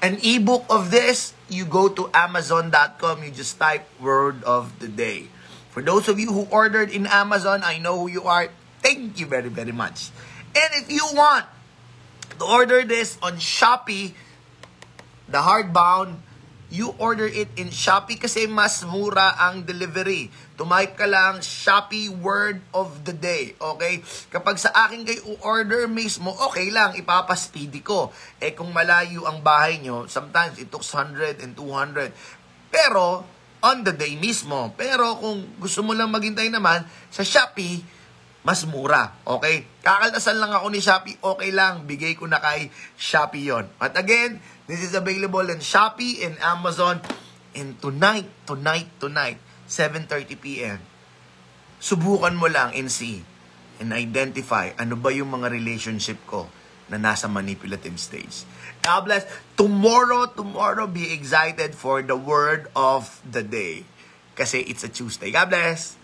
an 0.00 0.18
ebook 0.24 0.64
of 0.70 0.90
this, 0.90 1.34
you 1.48 1.66
go 1.66 1.88
to 1.88 2.08
Amazon.com, 2.14 3.22
you 3.24 3.30
just 3.30 3.58
type 3.60 3.84
word 4.00 4.42
of 4.44 4.78
the 4.80 4.88
day. 4.88 5.28
For 5.70 5.82
those 5.82 6.08
of 6.08 6.18
you 6.18 6.32
who 6.32 6.48
ordered 6.50 6.90
in 6.90 7.06
Amazon, 7.06 7.60
I 7.62 7.78
know 7.78 8.00
who 8.00 8.08
you 8.08 8.24
are. 8.24 8.48
Thank 8.80 9.20
you 9.20 9.26
very, 9.26 9.48
very 9.48 9.72
much. 9.72 10.10
And 10.56 10.82
if 10.82 10.90
you 10.90 11.04
want 11.12 11.44
to 12.38 12.44
order 12.44 12.82
this 12.82 13.18
on 13.22 13.36
Shopee, 13.36 14.14
the 15.28 15.38
hardbound, 15.38 16.16
you 16.70 16.94
order 17.02 17.26
it 17.26 17.50
in 17.58 17.74
Shopee 17.74 18.16
kasi 18.16 18.46
mas 18.46 18.86
mura 18.86 19.34
ang 19.36 19.66
delivery. 19.66 20.30
Tumayp 20.54 20.94
ka 20.94 21.04
lang 21.04 21.42
Shopee 21.42 22.06
word 22.06 22.62
of 22.70 23.02
the 23.02 23.12
day. 23.12 23.58
Okay? 23.58 24.00
Kapag 24.30 24.56
sa 24.56 24.70
akin 24.86 25.02
kayo 25.02 25.34
order 25.42 25.90
mismo, 25.90 26.30
okay 26.30 26.70
lang, 26.70 26.94
ipapaspeedy 26.94 27.82
ko. 27.82 28.14
Eh 28.38 28.54
kung 28.54 28.70
malayo 28.70 29.26
ang 29.26 29.42
bahay 29.42 29.82
nyo, 29.82 30.06
sometimes 30.06 30.62
it 30.62 30.70
took 30.70 30.86
100 30.86 31.42
and 31.42 31.58
200. 31.58 32.14
Pero, 32.70 33.26
on 33.60 33.84
the 33.84 33.92
day 33.92 34.16
mismo. 34.16 34.72
Pero 34.78 35.18
kung 35.18 35.58
gusto 35.60 35.82
mo 35.82 35.92
lang 35.92 36.08
maghintay 36.08 36.48
naman, 36.48 36.86
sa 37.10 37.26
Shopee, 37.26 37.82
mas 38.40 38.64
mura. 38.64 39.20
Okay? 39.26 39.68
Kakaltasan 39.84 40.40
lang 40.40 40.52
ako 40.54 40.72
ni 40.72 40.80
Shopee, 40.80 41.18
okay 41.20 41.50
lang. 41.52 41.84
Bigay 41.84 42.16
ko 42.16 42.24
na 42.24 42.40
kay 42.40 42.72
Shopee 42.96 43.52
yon. 43.52 43.68
At 43.76 43.98
again, 44.00 44.40
This 44.70 44.86
is 44.86 44.94
available 44.94 45.50
in 45.50 45.58
Shopee 45.58 46.22
and 46.22 46.38
Amazon. 46.38 47.02
And 47.58 47.74
tonight, 47.82 48.30
tonight, 48.46 48.86
tonight, 49.02 49.42
7.30 49.66 50.38
p.m., 50.38 50.78
subukan 51.82 52.38
mo 52.38 52.46
lang 52.46 52.70
and 52.78 52.86
see 52.86 53.26
and 53.82 53.90
identify 53.90 54.70
ano 54.78 54.94
ba 54.94 55.10
yung 55.10 55.34
mga 55.34 55.50
relationship 55.50 56.22
ko 56.22 56.46
na 56.86 57.02
nasa 57.02 57.26
manipulative 57.26 57.98
stage. 57.98 58.46
God 58.78 59.10
bless. 59.10 59.26
Tomorrow, 59.58 60.38
tomorrow, 60.38 60.86
be 60.86 61.10
excited 61.18 61.74
for 61.74 62.06
the 62.06 62.14
word 62.14 62.70
of 62.78 63.18
the 63.26 63.42
day. 63.42 63.82
Kasi 64.38 64.62
it's 64.70 64.86
a 64.86 64.90
Tuesday. 64.92 65.34
God 65.34 65.50
bless. 65.50 65.98